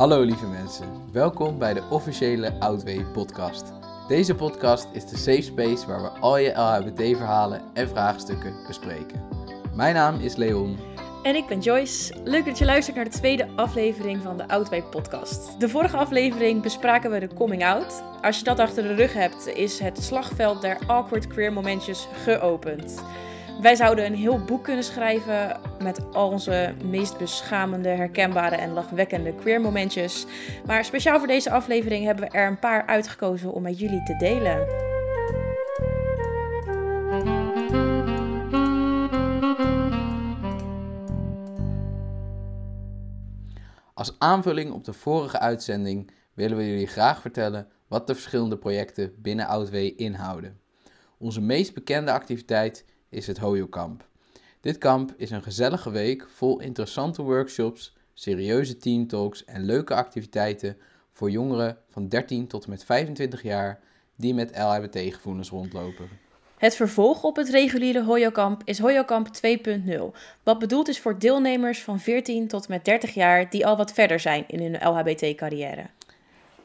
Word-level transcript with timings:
Hallo 0.00 0.22
lieve 0.22 0.46
mensen, 0.46 0.86
welkom 1.12 1.58
bij 1.58 1.74
de 1.74 1.82
officiële 1.90 2.52
Outway 2.58 3.04
podcast. 3.12 3.72
Deze 4.08 4.34
podcast 4.34 4.88
is 4.92 5.06
de 5.06 5.16
safe 5.16 5.42
space 5.42 5.86
waar 5.86 6.02
we 6.02 6.08
al 6.08 6.36
je 6.36 6.50
LHBT-verhalen 6.50 7.62
en 7.74 7.88
vraagstukken 7.88 8.54
bespreken. 8.66 9.22
Mijn 9.74 9.94
naam 9.94 10.20
is 10.20 10.36
Leon. 10.36 10.78
En 11.22 11.34
ik 11.34 11.46
ben 11.46 11.60
Joyce. 11.60 12.14
Leuk 12.24 12.44
dat 12.44 12.58
je 12.58 12.64
luistert 12.64 12.96
naar 12.96 13.04
de 13.04 13.10
tweede 13.10 13.48
aflevering 13.56 14.22
van 14.22 14.36
de 14.36 14.48
Outway 14.48 14.82
podcast. 14.82 15.60
De 15.60 15.68
vorige 15.68 15.96
aflevering 15.96 16.62
bespraken 16.62 17.10
we 17.10 17.18
de 17.18 17.34
coming 17.34 17.64
out. 17.64 18.02
Als 18.22 18.38
je 18.38 18.44
dat 18.44 18.58
achter 18.58 18.82
de 18.82 18.94
rug 18.94 19.12
hebt, 19.12 19.46
is 19.46 19.78
het 19.78 20.02
slagveld 20.02 20.60
der 20.60 20.78
awkward 20.86 21.26
queer 21.26 21.52
momentjes 21.52 22.08
geopend. 22.24 23.02
Wij 23.60 23.74
zouden 23.74 24.06
een 24.06 24.14
heel 24.14 24.44
boek 24.44 24.64
kunnen 24.64 24.84
schrijven 24.84 25.60
met 25.82 26.12
al 26.12 26.30
onze 26.30 26.74
meest 26.84 27.18
beschamende, 27.18 27.88
herkenbare 27.88 28.56
en 28.56 28.72
lachwekkende 28.72 29.34
queer 29.34 29.60
momentjes. 29.60 30.26
Maar 30.66 30.84
speciaal 30.84 31.18
voor 31.18 31.26
deze 31.26 31.50
aflevering 31.50 32.04
hebben 32.04 32.24
we 32.24 32.30
er 32.30 32.46
een 32.46 32.58
paar 32.58 32.86
uitgekozen 32.86 33.52
om 33.52 33.62
met 33.62 33.78
jullie 33.78 34.02
te 34.02 34.16
delen. 34.16 34.66
Als 43.94 44.14
aanvulling 44.18 44.72
op 44.72 44.84
de 44.84 44.92
vorige 44.92 45.38
uitzending 45.38 46.10
willen 46.34 46.56
we 46.56 46.68
jullie 46.68 46.86
graag 46.86 47.20
vertellen 47.20 47.68
wat 47.88 48.06
de 48.06 48.14
verschillende 48.14 48.58
projecten 48.58 49.14
binnen 49.16 49.46
Outway 49.46 49.86
inhouden. 49.86 50.60
Onze 51.18 51.40
meest 51.40 51.74
bekende 51.74 52.12
activiteit 52.12 52.84
is 53.10 53.26
het 53.26 53.38
Hoyo 53.38 53.66
Kamp. 53.66 54.08
Dit 54.60 54.78
kamp 54.78 55.14
is 55.16 55.30
een 55.30 55.42
gezellige 55.42 55.90
week 55.90 56.28
vol 56.28 56.60
interessante 56.60 57.22
workshops, 57.22 57.96
serieuze 58.14 58.76
teamtalks 58.76 59.44
en 59.44 59.64
leuke 59.64 59.94
activiteiten 59.94 60.76
voor 61.12 61.30
jongeren 61.30 61.78
van 61.90 62.08
13 62.08 62.46
tot 62.46 62.64
en 62.64 62.70
met 62.70 62.84
25 62.84 63.42
jaar 63.42 63.80
die 64.16 64.34
met 64.34 64.56
LHBT-gevoelens 64.56 65.50
rondlopen. 65.50 66.08
Het 66.58 66.76
vervolg 66.76 67.22
op 67.24 67.36
het 67.36 67.48
reguliere 67.48 68.04
Hoyokamp 68.04 68.62
is 68.64 68.78
Hoyokamp 68.78 69.26
2.0, 69.26 70.02
wat 70.42 70.58
bedoeld 70.58 70.88
is 70.88 71.00
voor 71.00 71.18
deelnemers 71.18 71.82
van 71.82 72.00
14 72.00 72.48
tot 72.48 72.66
en 72.66 72.72
met 72.72 72.84
30 72.84 73.14
jaar 73.14 73.50
die 73.50 73.66
al 73.66 73.76
wat 73.76 73.92
verder 73.92 74.20
zijn 74.20 74.44
in 74.48 74.60
hun 74.60 74.88
LHBT-carrière. 74.88 75.86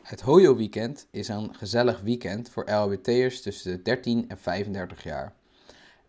Het 0.02 0.22
Hoyo 0.22 0.56
Weekend 0.56 1.08
is 1.12 1.28
een 1.28 1.56
gezellig 1.56 2.02
weekend 2.02 2.50
voor 2.50 2.72
LHBT'ers 2.72 3.42
tussen 3.42 3.72
de 3.72 3.82
13 3.82 4.26
en 4.28 4.38
35 4.38 5.04
jaar. 5.04 5.34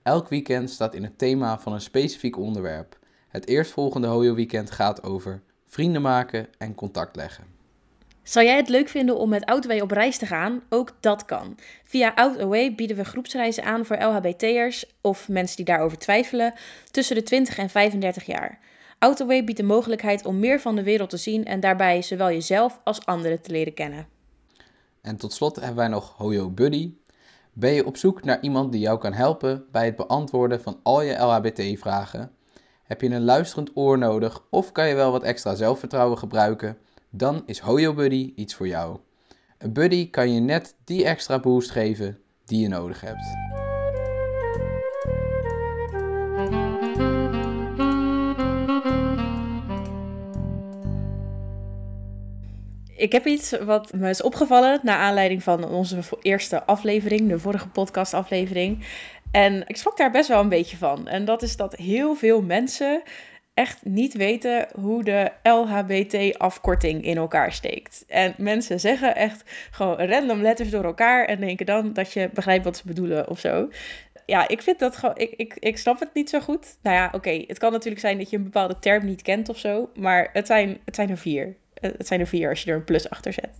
Elk 0.06 0.28
weekend 0.28 0.70
staat 0.70 0.94
in 0.94 1.02
het 1.02 1.18
thema 1.18 1.58
van 1.58 1.72
een 1.72 1.80
specifiek 1.80 2.36
onderwerp. 2.36 2.98
Het 3.28 3.48
eerstvolgende 3.48 4.06
Hoyo 4.06 4.34
Weekend 4.34 4.70
gaat 4.70 5.02
over 5.02 5.42
vrienden 5.66 6.02
maken 6.02 6.48
en 6.58 6.74
contact 6.74 7.16
leggen. 7.16 7.44
Zou 8.22 8.46
jij 8.46 8.56
het 8.56 8.68
leuk 8.68 8.88
vinden 8.88 9.16
om 9.16 9.28
met 9.28 9.44
Outway 9.44 9.80
op 9.80 9.90
reis 9.90 10.18
te 10.18 10.26
gaan? 10.26 10.62
Ook 10.68 10.92
dat 11.00 11.24
kan. 11.24 11.58
Via 11.84 12.12
Outway 12.14 12.74
bieden 12.74 12.96
we 12.96 13.04
groepsreizen 13.04 13.64
aan 13.64 13.84
voor 13.84 13.96
LHBT'ers 13.96 14.84
of 15.00 15.28
mensen 15.28 15.56
die 15.56 15.64
daarover 15.64 15.98
twijfelen 15.98 16.54
tussen 16.90 17.16
de 17.16 17.22
20 17.22 17.58
en 17.58 17.70
35 17.70 18.24
jaar. 18.24 18.58
Outway 18.98 19.44
biedt 19.44 19.58
de 19.58 19.64
mogelijkheid 19.64 20.24
om 20.24 20.38
meer 20.38 20.60
van 20.60 20.76
de 20.76 20.82
wereld 20.82 21.10
te 21.10 21.16
zien 21.16 21.44
en 21.44 21.60
daarbij 21.60 22.02
zowel 22.02 22.28
jezelf 22.28 22.80
als 22.84 23.06
anderen 23.06 23.42
te 23.42 23.50
leren 23.50 23.74
kennen. 23.74 24.06
En 25.02 25.16
tot 25.16 25.32
slot 25.32 25.56
hebben 25.56 25.76
wij 25.76 25.88
nog 25.88 26.14
Hoyo 26.16 26.50
Buddy. 26.50 26.92
Ben 27.58 27.72
je 27.72 27.86
op 27.86 27.96
zoek 27.96 28.24
naar 28.24 28.40
iemand 28.40 28.72
die 28.72 28.80
jou 28.80 28.98
kan 28.98 29.12
helpen 29.12 29.64
bij 29.72 29.84
het 29.84 29.96
beantwoorden 29.96 30.62
van 30.62 30.80
al 30.82 31.02
je 31.02 31.14
LHBT-vragen? 31.14 32.30
Heb 32.82 33.00
je 33.00 33.10
een 33.10 33.24
luisterend 33.24 33.70
oor 33.74 33.98
nodig 33.98 34.42
of 34.50 34.72
kan 34.72 34.88
je 34.88 34.94
wel 34.94 35.10
wat 35.12 35.22
extra 35.22 35.54
zelfvertrouwen 35.54 36.18
gebruiken? 36.18 36.78
Dan 37.10 37.42
is 37.46 37.58
Hoyo 37.58 37.94
Buddy 37.94 38.32
iets 38.34 38.54
voor 38.54 38.68
jou. 38.68 38.98
Een 39.58 39.72
buddy 39.72 40.10
kan 40.10 40.32
je 40.32 40.40
net 40.40 40.74
die 40.84 41.04
extra 41.04 41.40
boost 41.40 41.70
geven 41.70 42.18
die 42.44 42.60
je 42.60 42.68
nodig 42.68 43.00
hebt. 43.00 43.45
Ik 53.06 53.12
heb 53.12 53.26
iets 53.26 53.50
wat 53.50 53.92
me 53.92 54.08
is 54.08 54.22
opgevallen 54.22 54.80
naar 54.82 54.96
aanleiding 54.96 55.42
van 55.42 55.64
onze 55.64 55.98
eerste 56.22 56.64
aflevering, 56.64 57.28
de 57.28 57.38
vorige 57.38 57.68
podcastaflevering. 57.68 58.84
En 59.30 59.64
ik 59.66 59.76
schrok 59.76 59.96
daar 59.96 60.10
best 60.10 60.28
wel 60.28 60.40
een 60.40 60.48
beetje 60.48 60.76
van. 60.76 61.08
En 61.08 61.24
dat 61.24 61.42
is 61.42 61.56
dat 61.56 61.76
heel 61.76 62.14
veel 62.14 62.42
mensen 62.42 63.02
echt 63.54 63.84
niet 63.84 64.14
weten 64.14 64.66
hoe 64.80 65.04
de 65.04 65.30
LHBT-afkorting 65.42 67.04
in 67.04 67.16
elkaar 67.16 67.52
steekt. 67.52 68.04
En 68.08 68.34
mensen 68.36 68.80
zeggen 68.80 69.16
echt 69.16 69.42
gewoon 69.70 69.96
random 69.96 70.42
letters 70.42 70.70
door 70.70 70.84
elkaar 70.84 71.24
en 71.24 71.40
denken 71.40 71.66
dan 71.66 71.92
dat 71.92 72.12
je 72.12 72.30
begrijpt 72.34 72.64
wat 72.64 72.76
ze 72.76 72.86
bedoelen 72.86 73.28
of 73.28 73.38
zo. 73.38 73.68
Ja, 74.26 74.48
ik 74.48 74.62
vind 74.62 74.78
dat 74.78 74.96
gewoon, 74.96 75.16
ik, 75.18 75.32
ik, 75.36 75.56
ik 75.58 75.78
snap 75.78 76.00
het 76.00 76.14
niet 76.14 76.30
zo 76.30 76.40
goed. 76.40 76.76
Nou 76.82 76.96
ja, 76.96 77.08
oké, 77.12 77.44
het 77.46 77.58
kan 77.58 77.72
natuurlijk 77.72 78.00
zijn 78.00 78.18
dat 78.18 78.30
je 78.30 78.36
een 78.36 78.42
bepaalde 78.42 78.78
term 78.78 79.04
niet 79.04 79.22
kent 79.22 79.48
of 79.48 79.58
zo, 79.58 79.90
maar 79.94 80.30
het 80.32 80.46
zijn, 80.46 80.78
het 80.84 80.94
zijn 80.94 81.10
er 81.10 81.18
vier. 81.18 81.56
Het 81.80 82.06
zijn 82.06 82.20
er 82.20 82.26
vier 82.26 82.48
als 82.48 82.62
je 82.62 82.70
er 82.70 82.76
een 82.76 82.84
plus 82.84 83.10
achter 83.10 83.32
zet. 83.32 83.50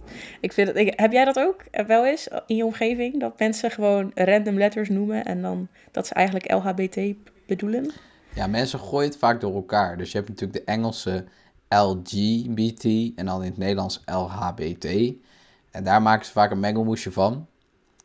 Ik 0.41 0.53
vind 0.53 0.69
het, 0.69 0.77
ik, 0.77 1.01
heb 1.01 1.13
jij 1.13 1.25
dat 1.25 1.39
ook 1.39 1.65
wel 1.87 2.07
eens 2.07 2.29
in 2.47 2.57
je 2.57 2.65
omgeving? 2.65 3.21
Dat 3.21 3.39
mensen 3.39 3.71
gewoon 3.71 4.11
random 4.15 4.59
letters 4.59 4.89
noemen 4.89 5.25
en 5.25 5.43
dan 5.43 5.69
dat 5.91 6.07
ze 6.07 6.15
eigenlijk 6.15 6.53
LHBT 6.53 7.15
bedoelen? 7.47 7.91
Ja, 8.35 8.47
mensen 8.47 8.79
gooien 8.79 9.09
het 9.09 9.19
vaak 9.19 9.41
door 9.41 9.55
elkaar. 9.55 9.97
Dus 9.97 10.13
je 10.13 10.17
hebt 10.17 10.29
natuurlijk 10.29 10.59
de 10.59 10.73
Engelse 10.73 11.25
LGBT 11.69 12.85
en 13.17 13.27
dan 13.27 13.43
in 13.43 13.49
het 13.49 13.59
Nederlands 13.59 14.03
LHBT. 14.05 15.15
En 15.71 15.85
daar 15.85 16.03
maken 16.03 16.27
ze 16.27 16.33
vaak 16.33 16.51
een 16.51 16.61
mengelmoesje 16.61 17.13
van. 17.13 17.47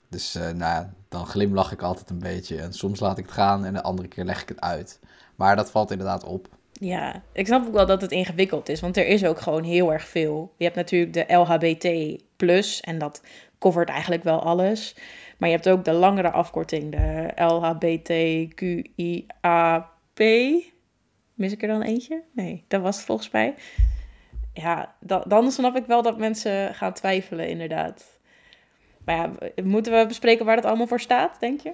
Dus 0.09 0.35
uh, 0.35 0.49
nou, 0.49 0.85
dan 1.09 1.25
glimlach 1.25 1.71
ik 1.71 1.81
altijd 1.81 2.09
een 2.09 2.19
beetje. 2.19 2.57
En 2.61 2.73
soms 2.73 2.99
laat 2.99 3.17
ik 3.17 3.25
het 3.25 3.33
gaan 3.33 3.65
en 3.65 3.73
de 3.73 3.81
andere 3.81 4.07
keer 4.07 4.25
leg 4.25 4.41
ik 4.41 4.49
het 4.49 4.61
uit. 4.61 4.99
Maar 5.35 5.55
dat 5.55 5.71
valt 5.71 5.91
inderdaad 5.91 6.23
op. 6.23 6.47
Ja, 6.83 7.23
ik 7.33 7.47
snap 7.47 7.67
ook 7.67 7.73
wel 7.73 7.85
dat 7.85 8.01
het 8.01 8.11
ingewikkeld 8.11 8.69
is, 8.69 8.81
want 8.81 8.97
er 8.97 9.07
is 9.07 9.25
ook 9.25 9.39
gewoon 9.39 9.63
heel 9.63 9.93
erg 9.93 10.07
veel. 10.07 10.53
Je 10.57 10.63
hebt 10.63 10.75
natuurlijk 10.75 11.13
de 11.13 11.33
LHBT 11.33 12.17
plus 12.35 12.81
en 12.81 12.97
dat 12.97 13.23
covert 13.59 13.89
eigenlijk 13.89 14.23
wel 14.23 14.39
alles. 14.43 14.95
Maar 15.37 15.49
je 15.49 15.55
hebt 15.55 15.69
ook 15.69 15.85
de 15.85 15.93
langere 15.93 16.31
afkorting, 16.31 16.91
de 16.91 17.31
LHBTQIAP. 17.43 18.09
Mis 21.33 21.51
ik 21.51 21.61
er 21.61 21.67
dan 21.67 21.81
eentje? 21.81 22.23
Nee, 22.33 22.63
dat 22.67 22.81
was 22.81 22.95
het 22.95 23.05
volgens 23.05 23.31
mij. 23.31 23.55
Ja, 24.53 24.95
dan 25.27 25.51
snap 25.51 25.75
ik 25.75 25.85
wel 25.85 26.01
dat 26.01 26.17
mensen 26.17 26.75
gaan 26.75 26.93
twijfelen, 26.93 27.49
inderdaad. 27.49 28.19
Maar 29.05 29.15
ja, 29.15 29.31
moeten 29.63 29.99
we 29.99 30.05
bespreken 30.07 30.45
waar 30.45 30.55
dat 30.55 30.65
allemaal 30.65 30.87
voor 30.87 30.99
staat, 30.99 31.39
denk 31.39 31.61
je? 31.61 31.73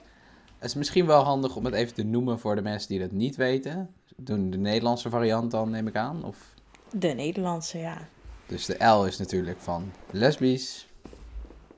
Het 0.59 0.69
is 0.69 0.75
misschien 0.75 1.05
wel 1.05 1.23
handig 1.23 1.55
om 1.55 1.65
het 1.65 1.73
even 1.73 1.93
te 1.93 2.03
noemen 2.03 2.39
voor 2.39 2.55
de 2.55 2.61
mensen 2.61 2.89
die 2.89 2.99
dat 2.99 3.11
niet 3.11 3.35
weten 3.35 3.93
doen 4.21 4.49
de 4.49 4.57
Nederlandse 4.57 5.09
variant 5.09 5.51
dan, 5.51 5.69
neem 5.69 5.87
ik 5.87 5.95
aan? 5.95 6.23
Of? 6.23 6.53
De 6.91 7.07
Nederlandse, 7.07 7.77
ja. 7.77 8.07
Dus 8.45 8.65
de 8.65 8.85
L 8.85 9.05
is 9.05 9.17
natuurlijk 9.17 9.59
van 9.59 9.91
lesbisch. 10.11 10.87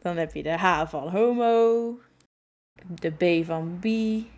Dan 0.01 0.17
heb 0.17 0.33
je 0.33 0.43
de 0.43 0.57
H 0.57 0.85
van 0.87 1.09
homo. 1.09 1.99
De 2.87 3.11
B 3.11 3.45
van 3.45 3.79
bi. 3.79 4.29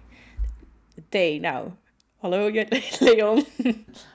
De 0.94 1.03
T, 1.09 1.41
nou, 1.41 1.69
hallo 2.17 2.50
Leon. 3.00 3.45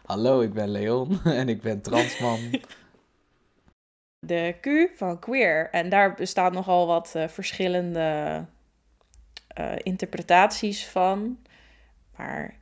Hallo, 0.04 0.40
ik 0.40 0.52
ben 0.52 0.68
Leon 0.68 1.22
en 1.40 1.48
ik 1.48 1.62
ben 1.62 1.80
transman. 1.80 2.38
De 4.26 4.54
Q 4.60 4.96
van 4.96 5.18
queer. 5.18 5.70
En 5.70 5.88
daar 5.88 6.14
bestaan 6.14 6.52
nogal 6.52 6.86
wat 6.86 7.12
uh, 7.16 7.28
verschillende 7.28 8.44
uh, 9.58 9.72
interpretaties 9.82 10.86
van. 10.86 11.38
Maar 12.16 12.60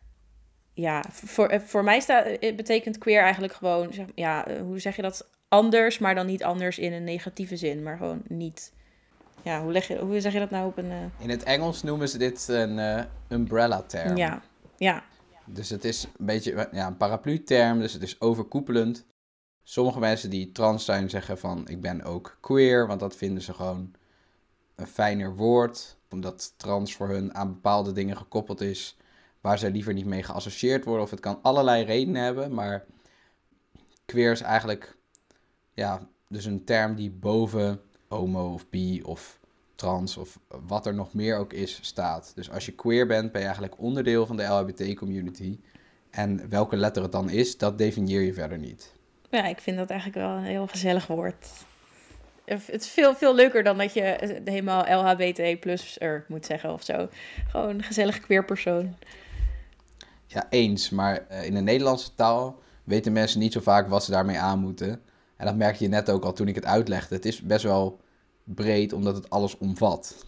ja, 0.75 1.05
voor, 1.11 1.47
eh, 1.47 1.61
voor 1.61 1.85
mij 1.85 2.00
staat, 2.00 2.26
eh, 2.26 2.56
betekent 2.56 2.99
queer 2.99 3.21
eigenlijk 3.23 3.53
gewoon, 3.53 3.93
zeg, 3.93 4.06
ja, 4.15 4.47
eh, 4.47 4.61
hoe 4.61 4.79
zeg 4.79 4.97
je 4.97 5.03
dat? 5.03 5.29
Anders, 5.49 5.99
maar 5.99 6.15
dan 6.15 6.26
niet 6.26 6.44
anders 6.44 6.79
in 6.79 6.93
een 6.93 7.05
negatieve 7.05 7.56
zin, 7.56 7.82
maar 7.82 7.97
gewoon 7.97 8.23
niet. 8.29 8.73
Ja, 9.43 9.62
hoe, 9.62 9.73
leg 9.73 9.88
je, 9.88 9.99
hoe 9.99 10.21
zeg 10.21 10.32
je 10.32 10.38
dat 10.38 10.50
nou 10.50 10.67
op 10.67 10.79
een. 10.79 11.12
In 11.19 11.31
het 11.31 11.43
Engels 11.43 11.82
noemen 11.82 12.09
ze 12.09 12.19
dit 12.19 12.49
een 12.49 12.79
uh, 12.79 13.03
umbrella 13.29 13.82
term. 13.82 14.17
Ja, 14.17 14.43
ja. 14.76 15.05
Dus 15.47 15.71
het 15.71 15.85
is 15.85 16.05
een 16.05 16.26
beetje 16.26 16.69
ja, 16.73 16.87
een 16.87 16.97
paraplu-term, 16.97 17.79
dus 17.79 17.93
het 17.93 18.03
is 18.03 18.21
overkoepelend. 18.21 19.06
Sommige 19.62 19.99
mensen 19.99 20.31
die 20.31 20.53
trans 20.53 20.85
zijn 20.85 21.11
zeggen 21.11 21.38
van 21.38 21.69
ik 21.69 21.81
ben 21.81 22.03
ook 22.03 22.38
queer, 22.41 22.87
want 22.87 23.00
dat 23.00 23.17
vinden 23.17 23.43
ze 23.43 23.55
gewoon 23.55 23.94
een 24.75 24.87
fijner 24.87 25.37
woord, 25.37 25.97
omdat 26.11 26.55
trans 26.56 26.94
voor 26.94 27.09
hun 27.09 27.35
aan 27.35 27.53
bepaalde 27.53 27.93
dingen 27.93 28.17
gekoppeld 28.17 28.61
is 28.61 28.97
waar 29.44 29.58
zij 29.58 29.70
liever 29.70 29.93
niet 29.93 30.06
mee 30.06 30.23
geassocieerd 30.23 30.85
worden. 30.85 31.02
Of 31.05 31.11
het 31.11 31.20
kan 31.20 31.38
allerlei 31.43 31.85
redenen 31.85 32.23
hebben, 32.23 32.55
maar 32.55 32.85
queer 34.05 34.32
is 34.32 34.41
eigenlijk 34.41 34.96
ja, 35.75 36.08
dus 36.29 36.44
een 36.44 36.64
term 36.64 36.94
die 36.94 37.11
boven 37.11 37.81
homo 38.08 38.52
of 38.52 38.69
bi 38.70 39.02
of 39.02 39.38
trans 39.75 40.17
of 40.17 40.38
wat 40.67 40.87
er 40.87 40.94
nog 40.94 41.14
meer 41.14 41.37
ook 41.37 41.52
is 41.52 41.79
staat. 41.82 42.32
Dus 42.35 42.50
als 42.50 42.67
je 42.67 42.73
queer 42.73 43.06
bent, 43.06 43.32
ben 43.32 43.41
je 43.41 43.46
eigenlijk 43.46 43.79
onderdeel 43.79 44.26
van 44.26 44.37
de 44.37 44.44
LHBT-community. 44.44 45.58
En 46.11 46.49
welke 46.49 46.76
letter 46.76 47.02
het 47.02 47.12
dan 47.12 47.31
is, 47.31 47.58
dat 47.58 47.79
definieer 47.79 48.20
je 48.20 48.35
verder 48.35 48.58
niet. 48.58 48.93
Ja, 49.31 49.44
ik 49.44 49.61
vind 49.61 49.76
dat 49.76 49.90
eigenlijk 49.90 50.20
wel 50.26 50.37
een 50.37 50.44
heel 50.44 50.67
gezellig 50.67 51.06
woord. 51.06 51.49
Het 52.44 52.69
is 52.69 52.88
veel, 52.88 53.14
veel 53.14 53.35
leuker 53.35 53.62
dan 53.62 53.79
dat 53.79 53.94
je 53.94 54.40
helemaal 54.44 55.02
LHBT 55.02 55.61
plus 55.61 56.00
er 56.00 56.25
moet 56.29 56.47
zeggen 56.47 56.73
of 56.73 56.82
zo. 56.82 57.08
Gewoon 57.49 57.69
een 57.69 57.82
gezellig 57.82 58.20
queer 58.20 58.44
persoon. 58.44 58.97
Ja, 60.26 60.47
eens. 60.50 60.91
Maar 60.91 61.26
uh, 61.31 61.44
in 61.44 61.55
de 61.55 61.61
Nederlandse 61.61 62.15
taal 62.15 62.59
weten 62.85 63.12
mensen 63.12 63.41
niet 63.41 63.53
zo 63.53 63.61
vaak 63.61 63.88
wat 63.88 64.05
ze 64.05 64.11
daarmee 64.11 64.38
aan 64.38 64.59
moeten. 64.59 65.00
En 65.37 65.47
dat 65.47 65.56
merkte 65.56 65.82
je 65.82 65.88
net 65.88 66.11
ook 66.11 66.25
al 66.25 66.32
toen 66.32 66.49
ik 66.49 66.55
het 66.55 66.65
uitlegde. 66.65 67.15
Het 67.15 67.25
is 67.25 67.41
best 67.43 67.65
wel 67.65 68.00
breed, 68.44 68.93
omdat 68.93 69.15
het 69.15 69.31
alles 69.31 69.59
omvat. 69.59 70.26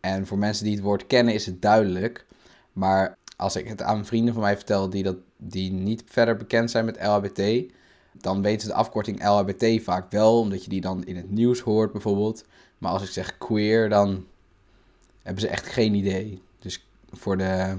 En 0.00 0.26
voor 0.26 0.38
mensen 0.38 0.64
die 0.64 0.74
het 0.74 0.82
woord 0.82 1.06
kennen 1.06 1.34
is 1.34 1.46
het 1.46 1.62
duidelijk. 1.62 2.26
Maar 2.72 3.16
als 3.36 3.56
ik 3.56 3.68
het 3.68 3.82
aan 3.82 4.06
vrienden 4.06 4.34
van 4.34 4.42
mij 4.42 4.56
vertel 4.56 4.90
die, 4.90 5.02
dat, 5.02 5.16
die 5.36 5.72
niet 5.72 6.02
verder 6.06 6.36
bekend 6.36 6.70
zijn 6.70 6.84
met 6.84 7.02
LHBT, 7.02 7.72
dan 8.12 8.42
weten 8.42 8.60
ze 8.60 8.66
de 8.66 8.74
afkorting 8.74 9.24
LHBT 9.24 9.82
vaak 9.82 10.10
wel, 10.10 10.40
omdat 10.40 10.64
je 10.64 10.70
die 10.70 10.80
dan 10.80 11.04
in 11.04 11.16
het 11.16 11.30
nieuws 11.30 11.60
hoort 11.60 11.92
bijvoorbeeld. 11.92 12.44
Maar 12.78 12.92
als 12.92 13.02
ik 13.02 13.08
zeg 13.08 13.38
queer, 13.38 13.88
dan 13.88 14.26
hebben 15.22 15.42
ze 15.42 15.48
echt 15.48 15.66
geen 15.66 15.94
idee. 15.94 16.42
Dus 16.58 16.86
voor, 17.10 17.36
de, 17.36 17.78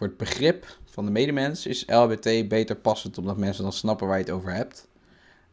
voor 0.00 0.08
het 0.08 0.18
begrip 0.18 0.78
van 0.84 1.04
de 1.04 1.10
medemens 1.10 1.66
is 1.66 1.84
LHBT 1.86 2.48
beter 2.48 2.76
passend, 2.76 3.18
omdat 3.18 3.36
mensen 3.36 3.62
dan 3.62 3.72
snappen 3.72 4.06
waar 4.06 4.18
je 4.18 4.24
het 4.24 4.32
over 4.32 4.52
hebt. 4.52 4.88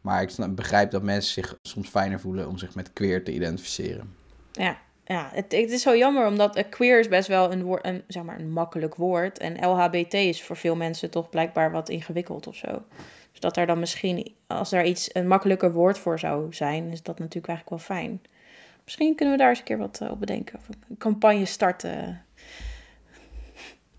Maar 0.00 0.22
ik 0.22 0.54
begrijp 0.54 0.90
dat 0.90 1.02
mensen 1.02 1.32
zich 1.32 1.58
soms 1.62 1.88
fijner 1.88 2.20
voelen 2.20 2.48
om 2.48 2.58
zich 2.58 2.74
met 2.74 2.92
queer 2.92 3.24
te 3.24 3.32
identificeren. 3.32 4.14
Ja, 4.52 4.78
ja 5.04 5.30
het, 5.32 5.52
het 5.52 5.70
is 5.70 5.82
zo 5.82 5.96
jammer, 5.96 6.26
omdat 6.26 6.68
queer 6.68 6.98
is 6.98 7.08
best 7.08 7.28
wel 7.28 7.52
een, 7.52 7.62
woord, 7.62 7.86
een, 7.86 8.02
zeg 8.06 8.22
maar 8.22 8.40
een 8.40 8.52
makkelijk 8.52 8.94
woord. 8.94 9.38
En 9.38 9.68
LHBT 9.68 10.14
is 10.14 10.42
voor 10.42 10.56
veel 10.56 10.76
mensen 10.76 11.10
toch 11.10 11.30
blijkbaar 11.30 11.70
wat 11.70 11.88
ingewikkeld 11.88 12.46
of 12.46 12.56
zo. 12.56 12.82
Dus 13.30 13.40
dat 13.40 13.56
er 13.56 13.66
dan 13.66 13.78
misschien, 13.78 14.34
als 14.46 14.72
er 14.72 14.84
iets 14.84 15.10
een 15.12 15.28
makkelijker 15.28 15.72
woord 15.72 15.98
voor 15.98 16.18
zou 16.18 16.54
zijn, 16.54 16.90
is 16.90 17.02
dat 17.02 17.18
natuurlijk 17.18 17.48
eigenlijk 17.48 17.86
wel 17.86 17.96
fijn. 17.96 18.22
Misschien 18.84 19.14
kunnen 19.14 19.34
we 19.34 19.40
daar 19.40 19.50
eens 19.50 19.58
een 19.58 19.64
keer 19.64 19.78
wat 19.78 19.98
eh, 20.02 20.10
op 20.10 20.20
bedenken. 20.20 20.58
Of 20.58 20.68
een 20.68 20.96
campagne 20.98 21.44
starten. 21.44 22.22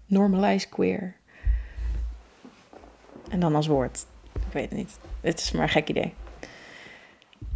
Normalize 0.10 0.70
queer. 0.70 1.16
En 3.30 3.40
dan 3.40 3.56
als 3.56 3.68
woord. 3.68 4.06
Ik 4.34 4.54
weet 4.54 4.70
het 4.70 4.78
niet. 4.78 5.00
Het 5.22 5.40
is 5.40 5.52
maar 5.52 5.64
een 5.64 5.70
gek 5.70 5.90
idee. 5.90 6.14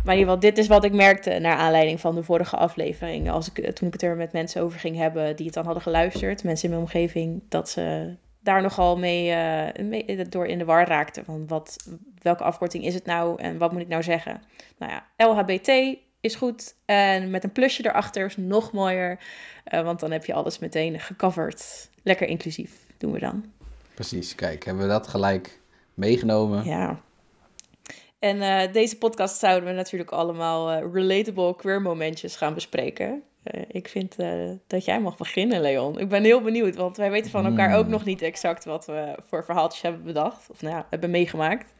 Maar 0.03 0.13
in 0.13 0.19
ieder 0.19 0.33
geval, 0.33 0.39
dit 0.39 0.57
is 0.57 0.67
wat 0.67 0.83
ik 0.83 0.93
merkte 0.93 1.39
naar 1.39 1.57
aanleiding 1.57 1.99
van 1.99 2.15
de 2.15 2.23
vorige 2.23 2.55
aflevering. 2.55 3.31
Als 3.31 3.51
ik, 3.51 3.75
toen 3.75 3.87
ik 3.87 3.93
het 3.93 4.01
er 4.01 4.15
met 4.15 4.31
mensen 4.31 4.61
over 4.61 4.79
ging 4.79 4.97
hebben 4.97 5.35
die 5.35 5.45
het 5.45 5.55
dan 5.55 5.65
hadden 5.65 5.83
geluisterd, 5.83 6.43
mensen 6.43 6.63
in 6.63 6.69
mijn 6.69 6.85
omgeving, 6.85 7.41
dat 7.49 7.69
ze 7.69 8.15
daar 8.39 8.61
nogal 8.61 8.97
mee, 8.97 9.29
uh, 9.29 9.85
mee 9.85 10.27
door 10.29 10.45
in 10.45 10.57
de 10.57 10.65
war 10.65 10.87
raakten. 10.87 11.25
Van 11.25 11.47
wat, 11.47 11.89
welke 12.21 12.43
afkorting 12.43 12.85
is 12.85 12.93
het 12.93 13.05
nou 13.05 13.41
en 13.41 13.57
wat 13.57 13.71
moet 13.71 13.81
ik 13.81 13.87
nou 13.87 14.03
zeggen? 14.03 14.41
Nou 14.77 14.91
ja, 14.91 15.25
LHBT 15.25 15.97
is 16.23 16.35
goed 16.35 16.75
en 16.85 17.29
met 17.29 17.43
een 17.43 17.51
plusje 17.51 17.85
erachter 17.85 18.25
is 18.25 18.37
nog 18.37 18.71
mooier. 18.71 19.19
Uh, 19.73 19.81
want 19.81 19.99
dan 19.99 20.11
heb 20.11 20.25
je 20.25 20.33
alles 20.33 20.59
meteen 20.59 20.99
gecoverd. 20.99 21.89
Lekker 22.03 22.27
inclusief 22.27 22.71
doen 22.97 23.11
we 23.11 23.19
dan. 23.19 23.45
Precies, 23.93 24.35
kijk, 24.35 24.65
hebben 24.65 24.83
we 24.83 24.89
dat 24.89 25.07
gelijk 25.07 25.59
meegenomen. 25.93 26.65
Ja. 26.65 27.01
En 28.19 28.37
uh, 28.37 28.73
deze 28.73 28.97
podcast 28.97 29.39
zouden 29.39 29.69
we 29.69 29.75
natuurlijk 29.75 30.11
allemaal 30.11 30.71
uh, 30.71 30.93
relatable 30.93 31.55
queer 31.55 31.81
momentjes 31.81 32.35
gaan 32.35 32.53
bespreken. 32.53 33.23
Ik 33.67 33.87
vind 33.87 34.15
dat 34.67 34.85
jij 34.85 35.01
mag 35.01 35.17
beginnen, 35.17 35.61
Leon. 35.61 35.99
Ik 35.99 36.09
ben 36.09 36.23
heel 36.23 36.41
benieuwd, 36.41 36.75
want 36.75 36.97
wij 36.97 37.11
weten 37.11 37.31
van 37.31 37.45
elkaar 37.45 37.75
ook 37.75 37.83
hmm. 37.83 37.91
nog 37.91 38.05
niet 38.05 38.21
exact 38.21 38.65
wat 38.65 38.85
we 38.85 39.15
voor 39.27 39.45
verhaaltjes 39.45 39.81
hebben 39.81 40.03
bedacht. 40.03 40.49
Of 40.49 40.61
nou 40.61 40.75
ja, 40.75 40.87
hebben 40.89 41.09
meegemaakt. 41.09 41.73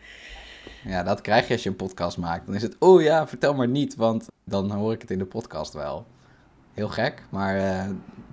Ja, 0.86 1.04
dat 1.04 1.21
krijg 1.21 1.48
je 1.48 1.54
als 1.54 1.63
je 1.63 1.69
een 1.69 1.75
podcast 1.75 2.18
maakt. 2.18 2.45
Dan 2.45 2.56
is 2.56 2.62
het, 2.62 2.75
oh 2.80 3.01
ja, 3.01 3.27
vertel 3.27 3.54
maar 3.54 3.68
niet, 3.68 3.95
want 3.95 4.27
dan 4.44 4.71
hoor 4.71 4.94
ik 4.94 5.01
het 5.01 5.12
in 5.12 5.18
de 5.18 5.25
podcast 5.25 5.74
wel. 5.74 6.06
Heel 6.74 6.88
gek, 6.88 7.24
maar 7.30 7.88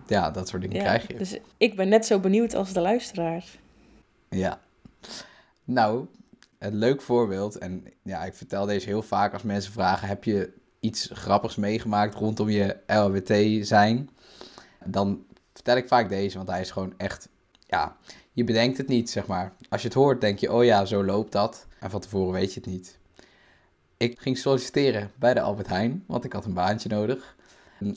ja, 0.07 0.31
dat 0.31 0.49
soort 0.49 0.63
dingen 0.63 0.77
ja, 0.77 0.83
krijg 0.83 1.07
je. 1.07 1.15
Dus 1.15 1.39
ik 1.57 1.77
ben 1.77 1.89
net 1.89 2.07
zo 2.07 2.19
benieuwd 2.21 2.55
als 2.55 2.73
de 2.73 2.81
luisteraar. 2.81 3.45
Ja. 4.29 4.61
Nou, 5.65 6.07
een 6.59 6.75
leuk 6.75 7.03
voorbeeld. 7.03 7.59
En 7.59 7.85
ja, 8.03 8.25
ik 8.25 8.35
vertel 8.35 8.67
deze 8.67 8.87
heel 8.87 9.03
vaak 9.03 9.33
als 9.33 9.43
mensen 9.43 9.73
vragen: 9.73 10.09
heb 10.09 10.25
je 10.25 10.53
iets 10.81 11.11
grappigs 11.13 11.57
meegemaakt 11.57 12.15
rondom 12.15 12.49
je 12.49 12.77
LHBT 12.87 13.67
zijn? 13.67 14.11
Dan 14.85 15.25
vertel 15.53 15.77
ik 15.77 15.89
vaak 15.89 16.09
deze, 16.09 16.37
want 16.37 16.49
hij 16.49 16.61
is 16.61 16.71
gewoon 16.71 16.95
echt. 16.97 17.29
Ja, 17.67 17.97
je 18.33 18.45
bedenkt 18.45 18.79
het 18.79 18.89
niet, 18.89 19.11
zeg 19.11 19.27
maar. 19.27 19.53
Als 19.69 19.83
je 19.83 19.89
het 19.89 19.97
hoort, 19.97 20.21
denk 20.21 20.39
je: 20.39 20.53
oh 20.53 20.65
ja, 20.65 20.85
zo 20.85 21.05
loopt 21.05 21.33
dat. 21.33 21.67
En 21.81 21.91
van 21.91 22.01
tevoren 22.01 22.33
weet 22.33 22.55
je 22.55 22.61
het 22.61 22.69
niet. 22.69 22.99
Ik 23.97 24.21
ging 24.21 24.39
solliciteren 24.39 25.11
bij 25.19 25.35
de 25.35 25.41
Albert 25.41 25.69
Heijn, 25.69 26.05
want 26.07 26.25
ik 26.25 26.33
had 26.33 26.45
een 26.45 26.55
baantje 26.55 26.89
nodig. 26.89 27.37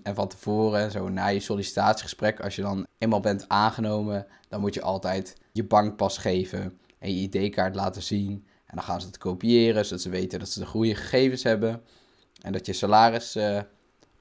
En 0.03 0.15
van 0.15 0.27
tevoren, 0.27 0.91
zo 0.91 1.09
na 1.09 1.27
je 1.27 1.39
sollicitatiegesprek, 1.39 2.39
als 2.39 2.55
je 2.55 2.61
dan 2.61 2.87
eenmaal 2.97 3.19
bent 3.19 3.49
aangenomen, 3.49 4.27
dan 4.47 4.59
moet 4.59 4.73
je 4.73 4.81
altijd 4.81 5.37
je 5.51 5.63
bankpas 5.63 6.17
geven 6.17 6.79
en 6.99 7.15
je 7.15 7.29
ID-kaart 7.29 7.75
laten 7.75 8.03
zien. 8.03 8.45
En 8.65 8.75
dan 8.75 8.83
gaan 8.83 9.01
ze 9.01 9.07
het 9.07 9.17
kopiëren, 9.17 9.85
zodat 9.85 10.01
ze 10.01 10.09
weten 10.09 10.39
dat 10.39 10.49
ze 10.49 10.59
de 10.59 10.65
goede 10.65 10.95
gegevens 10.95 11.43
hebben. 11.43 11.81
En 12.41 12.51
dat 12.51 12.65
je 12.65 12.73
salaris 12.73 13.35
uh, 13.35 13.61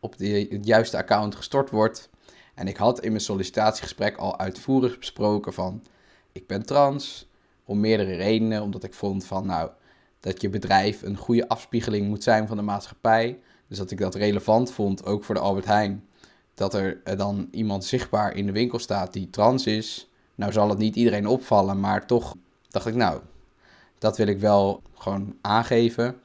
op 0.00 0.16
de, 0.16 0.46
het 0.50 0.66
juiste 0.66 0.96
account 0.96 1.34
gestort 1.34 1.70
wordt. 1.70 2.10
En 2.54 2.68
ik 2.68 2.76
had 2.76 3.00
in 3.00 3.10
mijn 3.10 3.22
sollicitatiegesprek 3.22 4.16
al 4.16 4.38
uitvoerig 4.38 4.98
besproken 4.98 5.52
van... 5.52 5.84
Ik 6.32 6.46
ben 6.46 6.66
trans, 6.66 7.28
om 7.72 7.80
meerdere 7.80 8.14
redenen. 8.14 8.62
Omdat 8.62 8.84
ik 8.84 8.94
vond 8.94 9.24
van, 9.24 9.46
nou, 9.46 9.70
dat 10.20 10.40
je 10.40 10.48
bedrijf 10.48 11.02
een 11.02 11.16
goede 11.16 11.48
afspiegeling 11.48 12.08
moet 12.08 12.22
zijn 12.22 12.46
van 12.46 12.56
de 12.56 12.62
maatschappij. 12.62 13.38
Dus 13.68 13.78
dat 13.78 13.90
ik 13.90 13.98
dat 13.98 14.14
relevant 14.14 14.72
vond, 14.72 15.04
ook 15.04 15.24
voor 15.24 15.34
de 15.34 15.40
Albert 15.40 15.66
Heijn. 15.66 16.04
Dat 16.54 16.74
er 16.74 17.00
dan 17.16 17.48
iemand 17.50 17.84
zichtbaar 17.84 18.36
in 18.36 18.46
de 18.46 18.52
winkel 18.52 18.78
staat 18.78 19.12
die 19.12 19.30
trans 19.30 19.66
is. 19.66 20.10
Nou 20.34 20.52
zal 20.52 20.68
het 20.68 20.78
niet 20.78 20.96
iedereen 20.96 21.26
opvallen, 21.26 21.80
maar 21.80 22.06
toch 22.06 22.34
dacht 22.68 22.86
ik, 22.86 22.94
nou, 22.94 23.20
dat 23.98 24.16
wil 24.16 24.26
ik 24.26 24.38
wel 24.38 24.82
gewoon 24.94 25.36
aangeven. 25.40 26.16